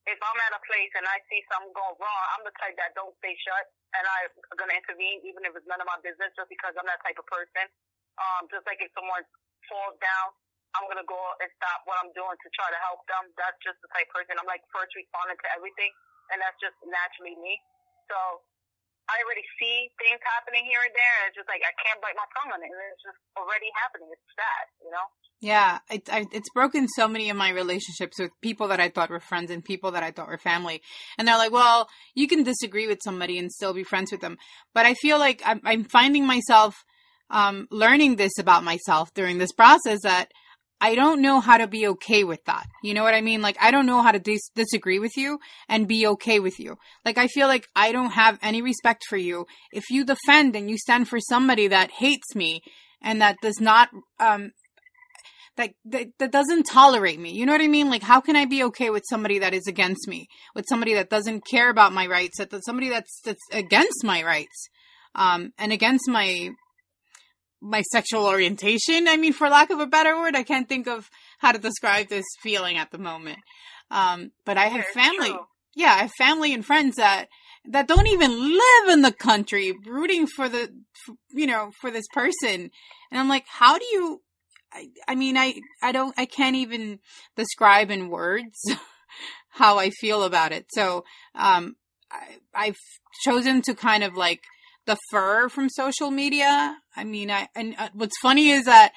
if 0.08 0.16
I'm 0.24 0.38
at 0.48 0.56
a 0.56 0.62
place 0.64 0.92
and 0.96 1.04
I 1.04 1.20
see 1.28 1.44
something 1.52 1.74
going 1.76 1.96
wrong, 2.00 2.24
I'm 2.34 2.42
the 2.48 2.54
type 2.56 2.74
that 2.80 2.96
don't 2.96 3.12
stay 3.20 3.36
shut 3.44 3.64
and 3.92 4.04
I'm 4.08 4.32
to 4.56 4.78
intervene 4.78 5.20
even 5.28 5.44
if 5.44 5.52
it's 5.52 5.68
none 5.68 5.80
of 5.84 5.88
my 5.88 6.00
business 6.00 6.32
just 6.32 6.48
because 6.48 6.72
I'm 6.80 6.88
that 6.88 7.02
type 7.04 7.20
of 7.20 7.28
person. 7.28 7.68
Um, 8.16 8.48
just 8.48 8.64
like 8.64 8.80
if 8.80 8.88
someone 8.96 9.22
falls 9.68 9.96
down, 10.00 10.32
I'm 10.76 10.84
to 10.88 11.08
go 11.08 11.20
and 11.40 11.48
stop 11.60 11.84
what 11.84 12.00
I'm 12.00 12.12
doing 12.16 12.36
to 12.36 12.48
try 12.56 12.68
to 12.72 12.80
help 12.84 13.04
them. 13.08 13.28
That's 13.36 13.56
just 13.60 13.80
the 13.84 13.90
type 13.92 14.08
of 14.08 14.14
person. 14.16 14.36
I'm 14.40 14.48
like 14.48 14.64
first 14.72 14.92
responding 14.96 15.36
to 15.36 15.48
everything 15.52 15.92
and 16.32 16.40
that's 16.40 16.56
just 16.60 16.76
naturally 16.84 17.36
me. 17.40 17.60
So 18.08 18.16
I 19.08 19.24
already 19.24 19.44
see 19.56 19.88
things 19.96 20.20
happening 20.20 20.68
here 20.68 20.84
and 20.84 20.92
there 20.92 21.14
and 21.24 21.32
it's 21.32 21.38
just 21.40 21.48
like 21.48 21.64
I 21.64 21.72
can't 21.80 21.98
bite 22.04 22.16
my 22.16 22.28
tongue 22.36 22.52
on 22.52 22.60
it 22.60 22.68
and 22.68 22.80
it's 22.92 23.04
just 23.04 23.20
already 23.36 23.72
happening. 23.80 24.08
It's 24.12 24.28
sad, 24.36 24.64
you 24.84 24.92
know? 24.92 25.06
Yeah, 25.40 25.78
it, 25.90 26.08
I, 26.12 26.26
it's 26.32 26.50
broken 26.52 26.88
so 26.88 27.06
many 27.06 27.30
of 27.30 27.36
my 27.36 27.50
relationships 27.50 28.18
with 28.18 28.30
people 28.42 28.68
that 28.68 28.80
I 28.80 28.88
thought 28.88 29.10
were 29.10 29.20
friends 29.20 29.50
and 29.50 29.64
people 29.64 29.92
that 29.92 30.02
I 30.02 30.10
thought 30.10 30.28
were 30.28 30.38
family. 30.38 30.82
And 31.16 31.26
they're 31.26 31.38
like, 31.38 31.52
well, 31.52 31.88
you 32.14 32.26
can 32.26 32.42
disagree 32.42 32.86
with 32.86 32.98
somebody 33.02 33.38
and 33.38 33.50
still 33.50 33.72
be 33.72 33.84
friends 33.84 34.10
with 34.10 34.20
them. 34.20 34.36
But 34.74 34.84
I 34.84 34.94
feel 34.94 35.18
like 35.18 35.40
I'm, 35.44 35.60
I'm 35.64 35.84
finding 35.84 36.26
myself 36.26 36.74
um, 37.30 37.68
learning 37.70 38.16
this 38.16 38.38
about 38.38 38.64
myself 38.64 39.12
during 39.14 39.38
this 39.38 39.52
process 39.52 40.00
that 40.02 40.32
I 40.80 40.94
don't 40.94 41.20
know 41.20 41.40
how 41.40 41.56
to 41.58 41.66
be 41.66 41.88
okay 41.88 42.24
with 42.24 42.44
that. 42.44 42.66
You 42.82 42.94
know 42.94 43.02
what 43.02 43.14
I 43.14 43.20
mean? 43.20 43.42
Like, 43.42 43.56
I 43.60 43.70
don't 43.70 43.86
know 43.86 44.00
how 44.00 44.12
to 44.12 44.18
dis- 44.18 44.50
disagree 44.54 44.98
with 44.98 45.16
you 45.16 45.40
and 45.68 45.88
be 45.88 46.06
okay 46.06 46.38
with 46.38 46.60
you. 46.60 46.76
Like, 47.04 47.18
I 47.18 47.26
feel 47.26 47.48
like 47.48 47.66
I 47.74 47.90
don't 47.92 48.12
have 48.12 48.38
any 48.42 48.62
respect 48.62 49.04
for 49.08 49.16
you 49.16 49.46
if 49.72 49.90
you 49.90 50.04
defend 50.04 50.54
and 50.54 50.70
you 50.70 50.78
stand 50.78 51.08
for 51.08 51.18
somebody 51.20 51.68
that 51.68 51.90
hates 51.90 52.34
me 52.34 52.62
and 53.02 53.20
that 53.20 53.36
does 53.42 53.60
not, 53.60 53.88
um, 54.20 54.52
that, 55.56 55.70
that 55.86 56.06
that 56.20 56.30
doesn't 56.30 56.64
tolerate 56.64 57.18
me. 57.18 57.32
You 57.32 57.44
know 57.44 57.52
what 57.52 57.60
I 57.60 57.66
mean? 57.66 57.90
Like, 57.90 58.02
how 58.02 58.20
can 58.20 58.36
I 58.36 58.44
be 58.44 58.62
okay 58.64 58.90
with 58.90 59.02
somebody 59.10 59.40
that 59.40 59.54
is 59.54 59.66
against 59.66 60.06
me, 60.06 60.28
with 60.54 60.64
somebody 60.68 60.94
that 60.94 61.10
doesn't 61.10 61.44
care 61.44 61.68
about 61.68 61.92
my 61.92 62.06
rights, 62.06 62.38
that, 62.38 62.50
that 62.50 62.64
somebody 62.64 62.88
that's 62.88 63.20
that's 63.24 63.42
against 63.52 64.04
my 64.04 64.22
rights, 64.22 64.68
um, 65.16 65.52
and 65.58 65.72
against 65.72 66.08
my 66.08 66.50
my 67.60 67.82
sexual 67.82 68.26
orientation? 68.26 69.08
I 69.08 69.16
mean, 69.16 69.32
for 69.32 69.48
lack 69.48 69.70
of 69.70 69.80
a 69.80 69.86
better 69.86 70.16
word, 70.16 70.36
I 70.36 70.42
can't 70.42 70.68
think 70.68 70.86
of 70.86 71.10
how 71.38 71.52
to 71.52 71.58
describe 71.58 72.08
this 72.08 72.26
feeling 72.40 72.76
at 72.76 72.90
the 72.90 72.98
moment. 72.98 73.38
Um, 73.90 74.32
but 74.44 74.58
I 74.58 74.66
have 74.66 74.84
family. 74.86 75.34
Yeah, 75.74 75.92
I 75.92 75.98
have 76.02 76.12
family 76.18 76.52
and 76.52 76.64
friends 76.64 76.96
that 76.96 77.28
that 77.70 77.86
don't 77.86 78.06
even 78.06 78.30
live 78.30 78.88
in 78.88 79.02
the 79.02 79.12
country, 79.12 79.74
rooting 79.86 80.26
for 80.26 80.48
the, 80.48 80.62
f- 80.62 81.16
you 81.30 81.46
know, 81.46 81.70
for 81.80 81.90
this 81.90 82.06
person, 82.12 82.70
and 83.10 83.20
I'm 83.20 83.28
like, 83.28 83.44
how 83.46 83.78
do 83.78 83.84
you? 83.84 84.22
I, 84.72 84.88
I 85.06 85.14
mean, 85.14 85.36
I, 85.36 85.54
I 85.82 85.92
don't, 85.92 86.14
I 86.18 86.26
can't 86.26 86.56
even 86.56 86.98
describe 87.36 87.90
in 87.90 88.10
words 88.10 88.58
how 89.48 89.78
I 89.78 89.88
feel 89.90 90.22
about 90.24 90.52
it. 90.52 90.66
So, 90.70 91.04
um, 91.34 91.76
I, 92.10 92.36
I've 92.54 92.76
chosen 93.22 93.62
to 93.62 93.74
kind 93.74 94.04
of 94.04 94.14
like 94.14 94.42
defer 94.88 95.48
from 95.48 95.68
social 95.68 96.10
media. 96.10 96.76
I 96.96 97.04
mean, 97.04 97.30
I, 97.30 97.48
and 97.54 97.74
uh, 97.78 97.90
what's 97.92 98.18
funny 98.20 98.50
is 98.50 98.64
that 98.64 98.92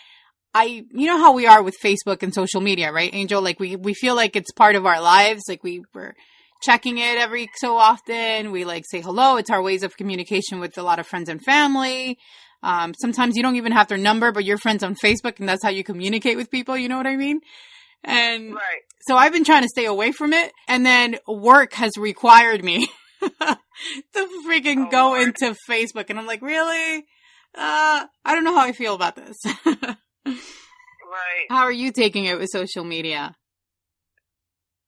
I, 0.54 0.86
you 0.92 1.08
know 1.08 1.18
how 1.18 1.34
we 1.34 1.46
are 1.48 1.62
with 1.62 1.76
Facebook 1.84 2.24
and 2.24 2.34
social 2.34 2.62
media, 2.62 2.92
right, 2.92 3.14
Angel? 3.14 3.42
Like 3.42 3.60
we, 3.60 3.76
we 3.76 3.94
feel 3.94 4.16
like 4.16 4.36
it's 4.36 4.52
part 4.52 4.76
of 4.76 4.86
our 4.86 5.02
lives. 5.02 5.44
Like 5.48 5.64
we 5.64 5.84
were 5.94 6.16
checking 6.64 6.98
it 6.98 7.18
every 7.18 7.50
so 7.58 7.78
often. 7.78 8.52
We 8.52 8.66
like 8.66 8.86
say 8.90 9.02
hello. 9.02 9.38
It's 9.38 9.50
our 9.50 9.62
ways 9.62 9.84
of 9.84 9.96
communication 9.98 10.60
with 10.60 10.78
a 10.78 10.84
lot 10.84 11.00
of 11.00 11.08
friends 11.08 11.30
and 11.30 11.42
family. 11.42 12.18
Um, 12.64 12.94
sometimes 13.00 13.36
you 13.36 13.44
don't 13.44 13.56
even 13.56 13.72
have 13.72 13.88
their 13.88 13.98
number, 13.98 14.32
but 14.32 14.46
you're 14.46 14.58
friends 14.58 14.84
on 14.84 14.96
Facebook 14.96 15.40
and 15.40 15.48
that's 15.50 15.64
how 15.64 15.70
you 15.70 15.84
communicate 15.84 16.38
with 16.38 16.52
people. 16.52 16.78
You 16.78 16.90
know 16.90 16.98
what 16.98 17.08
I 17.08 17.16
mean? 17.16 17.40
And 18.04 18.54
Right. 18.54 18.82
so 19.02 19.16
I've 19.16 19.34
been 19.34 19.44
trying 19.44 19.64
to 19.64 19.70
stay 19.70 19.86
away 19.86 20.12
from 20.12 20.34
it. 20.34 20.52
And 20.68 20.86
then 20.86 21.18
work 21.28 21.74
has 21.74 21.98
required 21.98 22.64
me 22.64 22.90
to 24.14 24.28
freaking 24.48 24.88
Oh, 24.88 24.90
go 24.90 25.06
Lord. 25.10 25.22
into 25.28 25.56
Facebook. 25.70 26.10
And 26.10 26.20
I'm 26.20 26.26
like, 26.28 26.42
really? 26.42 27.06
Uh, 27.56 28.06
I 28.26 28.34
don't 28.36 28.44
know 28.44 28.56
how 28.56 28.64
I 28.66 28.72
feel 28.72 28.96
about 28.96 29.16
this. 29.16 29.38
Right. 30.26 31.46
how 31.50 31.64
are 31.64 31.72
you 31.72 31.92
taking 31.92 32.26
it 32.26 32.40
with 32.40 32.50
social 32.52 32.84
media? 32.84 33.36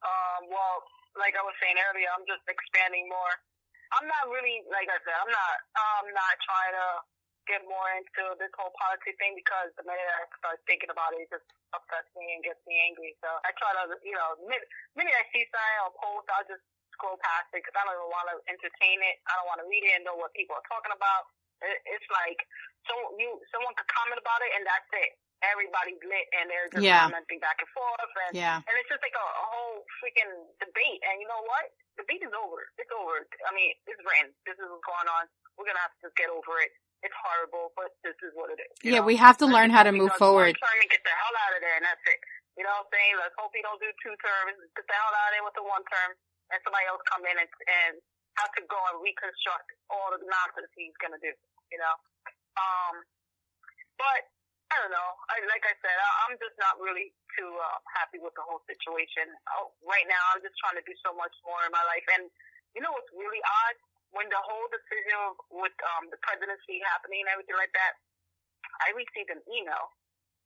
Um, 0.04 0.42
well, 0.52 0.78
like 1.20 1.36
I 1.36 1.44
was 1.44 1.56
saying 1.64 1.76
earlier, 1.80 2.08
I'm 2.16 2.26
just 2.28 2.44
expanding 2.48 3.08
more. 3.08 3.34
I'm 4.00 4.08
not 4.10 4.26
really, 4.32 4.64
like 4.74 4.90
I 4.90 4.98
said, 5.06 5.16
I'm 5.16 5.30
not, 5.30 5.54
I'm 5.78 6.10
not 6.12 6.34
trying 6.44 6.74
to 6.74 6.88
get 7.46 7.62
more 7.68 7.86
into 8.00 8.24
this 8.40 8.50
whole 8.56 8.72
politics 8.80 9.20
thing 9.20 9.36
because 9.38 9.70
the 9.76 9.84
minute 9.86 10.02
I 10.02 10.24
start 10.40 10.58
thinking 10.66 10.90
about 10.90 11.12
it, 11.14 11.28
it 11.28 11.30
just 11.30 11.46
upsets 11.76 12.08
me 12.18 12.26
and 12.34 12.42
gets 12.42 12.64
me 12.66 12.80
angry. 12.90 13.14
So 13.22 13.28
I 13.46 13.52
try 13.60 13.70
to, 13.76 13.94
you 14.02 14.16
know, 14.16 14.40
the 14.40 14.48
minute, 14.50 14.66
minute 14.98 15.14
I 15.14 15.28
see 15.36 15.44
something 15.52 15.80
or 15.86 15.92
post, 16.00 16.26
I'll 16.34 16.48
just 16.48 16.64
scroll 16.96 17.18
past 17.22 17.50
it 17.54 17.62
because 17.66 17.76
I 17.78 17.84
don't 17.86 17.98
even 17.98 18.12
want 18.14 18.28
to 18.32 18.38
entertain 18.50 19.00
it. 19.04 19.16
I 19.30 19.34
don't 19.40 19.50
want 19.50 19.60
to 19.62 19.68
read 19.70 19.84
it 19.86 19.94
and 19.98 20.04
know 20.08 20.18
what 20.18 20.34
people 20.38 20.56
are 20.58 20.68
talking 20.70 20.94
about. 20.94 21.30
It, 21.64 21.80
it's 21.90 22.10
like 22.24 22.40
so 22.90 22.94
you 23.20 23.40
someone 23.54 23.74
could 23.78 23.90
comment 23.90 24.20
about 24.20 24.42
it 24.46 24.52
and 24.58 24.64
that's 24.68 24.90
it. 24.98 25.18
Everybody's 25.44 26.00
lit 26.08 26.28
and 26.40 26.48
they're 26.48 26.72
just 26.72 26.84
Yeah. 26.86 27.04
commenting 27.10 27.40
back 27.44 27.60
and 27.60 27.70
forth 27.76 28.12
and 28.30 28.34
Yeah. 28.38 28.64
and 28.64 28.74
it's 28.80 28.90
just 28.92 29.04
like 29.04 29.16
a, 29.16 29.26
a 29.26 29.46
whole 29.52 29.84
freaking 30.00 30.32
debate. 30.64 31.02
And 31.08 31.20
you 31.20 31.28
know 31.28 31.44
what? 31.48 31.72
The 32.00 32.04
debate 32.08 32.24
is 32.26 32.34
over. 32.34 32.64
It's 32.80 32.92
over. 32.96 33.24
I 33.46 33.52
mean, 33.54 33.76
it's 33.86 34.02
written. 34.08 34.32
This 34.48 34.56
is 34.58 34.66
what's 34.70 34.84
going 34.88 35.10
on. 35.12 35.28
We're 35.60 35.68
gonna 35.70 35.84
have 35.84 35.94
to 36.00 36.10
just 36.10 36.16
get 36.18 36.32
over 36.32 36.60
it. 36.64 36.72
It's 37.04 37.14
horrible, 37.20 37.76
but 37.76 37.92
this 38.08 38.16
is 38.24 38.32
what 38.32 38.48
it 38.56 38.64
is. 38.64 38.72
Yeah, 38.80 39.04
know? 39.04 39.08
we 39.12 39.20
have 39.20 39.36
to 39.44 39.48
learn 39.48 39.70
how 39.70 39.84
to 39.84 39.92
move 39.92 40.16
forward. 40.16 40.56
Term 40.56 40.80
and 40.80 40.88
get 40.90 41.04
the 41.04 41.12
hell 41.12 41.36
out 41.44 41.54
of 41.54 41.60
there, 41.60 41.76
and 41.76 41.84
that's 41.84 42.00
it. 42.08 42.20
You 42.56 42.64
know 42.64 42.72
what 42.80 42.88
I'm 42.88 42.94
saying? 42.96 43.14
Let's 43.20 43.36
hope 43.36 43.52
he 43.52 43.60
don't 43.66 43.82
do 43.82 43.92
two 44.00 44.16
terms. 44.24 44.56
Get 44.78 44.86
the 44.88 44.96
hell 44.96 45.12
out 45.12 45.28
of 45.28 45.32
there 45.36 45.44
with 45.44 45.58
the 45.60 45.66
one 45.68 45.84
term, 45.92 46.16
and 46.52 46.58
somebody 46.66 46.86
else 46.90 47.02
come 47.08 47.24
in 47.24 47.36
and, 47.38 47.50
and 47.50 47.94
have 48.42 48.52
to 48.58 48.64
go 48.66 48.80
and 48.92 49.00
reconstruct 49.00 49.70
all 49.94 50.10
the 50.12 50.22
nonsense 50.26 50.70
he's 50.74 50.96
gonna 50.98 51.22
do, 51.22 51.32
you 51.70 51.80
know. 51.80 51.96
Um, 52.58 53.06
but 53.96 54.28
I 54.74 54.82
don't 54.82 54.94
know. 54.94 55.12
I, 55.30 55.38
like 55.46 55.62
I 55.70 55.76
said, 55.86 55.94
I, 55.94 56.10
I'm 56.26 56.36
just 56.42 56.58
not 56.58 56.82
really 56.82 57.14
too 57.38 57.52
uh, 57.62 57.78
happy 57.94 58.18
with 58.18 58.34
the 58.34 58.42
whole 58.42 58.66
situation. 58.66 59.30
Oh, 59.54 59.70
right 59.86 60.06
now, 60.10 60.22
I'm 60.34 60.42
just 60.42 60.58
trying 60.58 60.82
to 60.82 60.86
do 60.86 60.98
so 61.06 61.14
much 61.14 61.34
more 61.46 61.62
in 61.62 61.70
my 61.70 61.86
life. 61.86 62.06
And 62.18 62.26
you 62.74 62.82
know 62.82 62.90
what's 62.90 63.10
really 63.14 63.42
odd? 63.46 63.78
When 64.18 64.30
the 64.30 64.42
whole 64.42 64.70
decision 64.70 65.38
with 65.50 65.74
um, 65.94 66.10
the 66.10 66.18
presidency 66.22 66.82
happening 66.90 67.26
and 67.26 67.30
everything 67.34 67.58
like 67.58 67.74
that, 67.74 67.98
I 68.82 68.94
received 68.98 69.30
an 69.34 69.42
email 69.50 69.94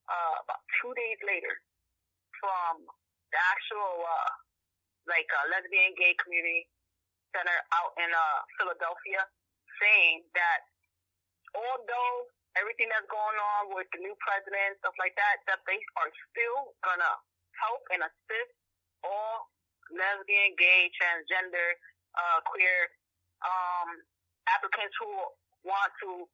uh, 0.08 0.44
about 0.44 0.64
two 0.80 0.92
days 0.96 1.20
later 1.24 1.52
from 2.40 2.84
the 3.32 3.40
actual 3.52 4.04
uh, 4.04 4.32
like 5.08 5.28
uh, 5.34 5.46
lesbian 5.52 5.96
gay 5.96 6.14
community 6.22 6.68
center 7.36 7.58
out 7.76 7.92
in 8.00 8.08
uh, 8.08 8.40
Philadelphia 8.60 9.24
saying 9.80 10.24
that 10.36 10.68
although 11.56 12.16
everything 12.58 12.90
that's 12.90 13.08
going 13.08 13.38
on 13.38 13.74
with 13.78 13.86
the 13.94 14.02
new 14.02 14.16
president, 14.22 14.74
and 14.74 14.80
stuff 14.82 14.98
like 14.98 15.14
that, 15.16 15.44
that 15.46 15.62
they 15.70 15.78
are 16.02 16.12
still 16.30 16.74
gonna 16.82 17.14
help 17.62 17.84
and 17.94 18.02
assist 18.02 18.54
all 19.06 19.50
lesbian, 19.94 20.58
gay, 20.58 20.90
transgender, 20.98 21.78
uh, 22.18 22.40
queer 22.50 22.92
um, 23.46 24.02
applicants 24.50 24.96
who 25.00 25.10
want 25.64 25.92
to 26.02 26.26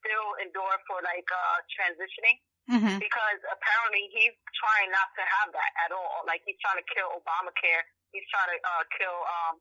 still 0.00 0.28
endure 0.40 0.76
for 0.86 1.02
like 1.02 1.26
uh, 1.28 1.58
transitioning. 1.68 2.38
Mm-hmm. 2.64 2.96
Because 2.96 3.40
apparently 3.44 4.08
he's 4.08 4.32
trying 4.56 4.88
not 4.88 5.12
to 5.20 5.24
have 5.36 5.52
that 5.52 5.72
at 5.84 5.92
all. 5.92 6.24
Like 6.24 6.40
he's 6.48 6.56
trying 6.64 6.80
to 6.80 6.86
kill 6.96 7.12
Obamacare. 7.12 7.84
He's 8.14 8.26
trying 8.30 8.54
to 8.54 8.58
uh, 8.62 8.84
kill 8.94 9.18
um, 9.26 9.54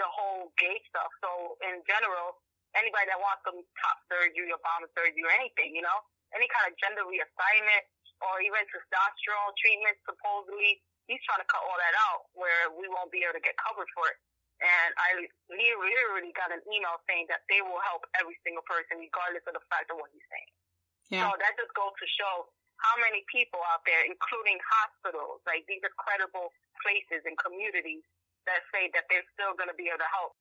the 0.00 0.08
whole 0.08 0.50
gay 0.56 0.80
stuff. 0.88 1.12
So 1.20 1.60
in 1.60 1.84
general, 1.84 2.40
anybody 2.72 3.06
that 3.12 3.20
wants 3.20 3.44
some 3.44 3.60
top 3.84 3.98
surgery, 4.08 4.48
Obama 4.48 4.88
surgery, 4.96 5.20
or 5.20 5.32
anything, 5.36 5.76
you 5.76 5.84
know, 5.84 6.00
any 6.32 6.48
kind 6.48 6.68
of 6.68 6.72
gender 6.80 7.04
reassignment 7.04 7.84
or 8.24 8.40
even 8.40 8.64
testosterone 8.72 9.52
treatment, 9.60 9.96
supposedly, 10.08 10.80
he's 11.06 11.22
trying 11.28 11.44
to 11.44 11.48
cut 11.48 11.62
all 11.62 11.78
that 11.78 11.94
out 12.10 12.32
where 12.34 12.72
we 12.72 12.88
won't 12.88 13.12
be 13.12 13.22
able 13.24 13.36
to 13.36 13.44
get 13.44 13.54
covered 13.60 13.88
for 13.92 14.08
it. 14.08 14.18
And 14.58 14.90
I 14.98 15.22
literally 15.54 16.34
got 16.34 16.50
an 16.50 16.58
email 16.66 16.98
saying 17.06 17.30
that 17.30 17.46
they 17.46 17.62
will 17.62 17.78
help 17.86 18.02
every 18.18 18.34
single 18.42 18.66
person 18.66 18.98
regardless 18.98 19.46
of 19.46 19.54
the 19.54 19.62
fact 19.70 19.86
of 19.94 20.02
what 20.02 20.10
he's 20.10 20.26
saying. 20.26 20.50
Yeah. 21.14 21.30
So 21.30 21.38
that 21.38 21.54
just 21.54 21.70
goes 21.78 21.94
to 21.94 22.06
show 22.10 22.50
how 22.82 22.94
many 22.98 23.22
people 23.30 23.62
out 23.70 23.86
there, 23.86 24.02
including 24.02 24.58
hospitals, 24.62 25.42
like 25.46 25.62
these 25.70 25.82
are 25.86 25.94
credible 25.94 26.50
places 26.82 27.24
and 27.26 27.36
communities 27.38 28.02
that 28.46 28.64
say 28.72 28.90
that 28.94 29.04
they're 29.10 29.26
still 29.34 29.54
going 29.56 29.68
to 29.68 29.76
be 29.76 29.88
able 29.88 30.00
to 30.00 30.10
help. 30.10 30.32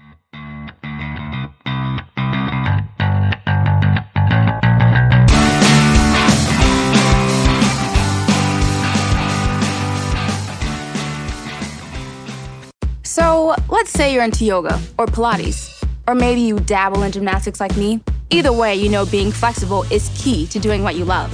So, 13.03 13.55
let's 13.69 13.89
say 13.89 14.13
you're 14.13 14.23
into 14.23 14.45
yoga 14.45 14.79
or 14.99 15.07
Pilates, 15.07 15.83
or 16.07 16.13
maybe 16.13 16.41
you 16.41 16.59
dabble 16.59 17.01
in 17.01 17.11
gymnastics 17.11 17.59
like 17.59 17.75
me. 17.75 17.99
Either 18.29 18.51
way, 18.53 18.75
you 18.75 18.89
know 18.89 19.05
being 19.05 19.31
flexible 19.31 19.83
is 19.91 20.11
key 20.15 20.45
to 20.47 20.59
doing 20.59 20.83
what 20.83 20.95
you 20.95 21.03
love. 21.03 21.31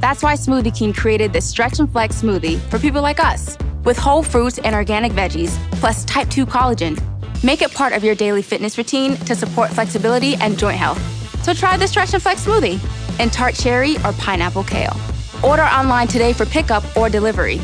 That's 0.00 0.22
why 0.22 0.34
Smoothie 0.34 0.74
King 0.74 0.94
created 0.94 1.32
this 1.32 1.44
Stretch 1.44 1.78
and 1.78 1.90
Flex 1.92 2.22
smoothie 2.22 2.58
for 2.70 2.78
people 2.78 3.02
like 3.02 3.20
us, 3.20 3.58
with 3.84 3.96
whole 3.96 4.22
fruits 4.22 4.58
and 4.58 4.74
organic 4.74 5.12
veggies, 5.12 5.58
plus 5.80 6.04
type 6.04 6.28
2 6.28 6.46
collagen. 6.46 7.00
Make 7.42 7.62
it 7.62 7.72
part 7.72 7.92
of 7.92 8.04
your 8.04 8.14
daily 8.14 8.42
fitness 8.42 8.76
routine 8.76 9.16
to 9.26 9.34
support 9.34 9.70
flexibility 9.70 10.34
and 10.36 10.58
joint 10.58 10.76
health. 10.76 11.00
So 11.44 11.54
try 11.54 11.76
the 11.76 11.88
Stretch 11.88 12.12
and 12.14 12.22
Flex 12.22 12.44
smoothie 12.44 12.78
in 13.18 13.30
tart 13.30 13.54
cherry 13.54 13.96
or 13.98 14.12
pineapple 14.12 14.64
kale. 14.64 14.96
Order 15.42 15.62
online 15.62 16.08
today 16.08 16.32
for 16.32 16.44
pickup 16.44 16.84
or 16.96 17.08
delivery. 17.08 17.58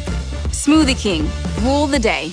Smoothie 0.53 0.99
King, 0.99 1.29
rule 1.63 1.87
the 1.87 1.99
day. 1.99 2.33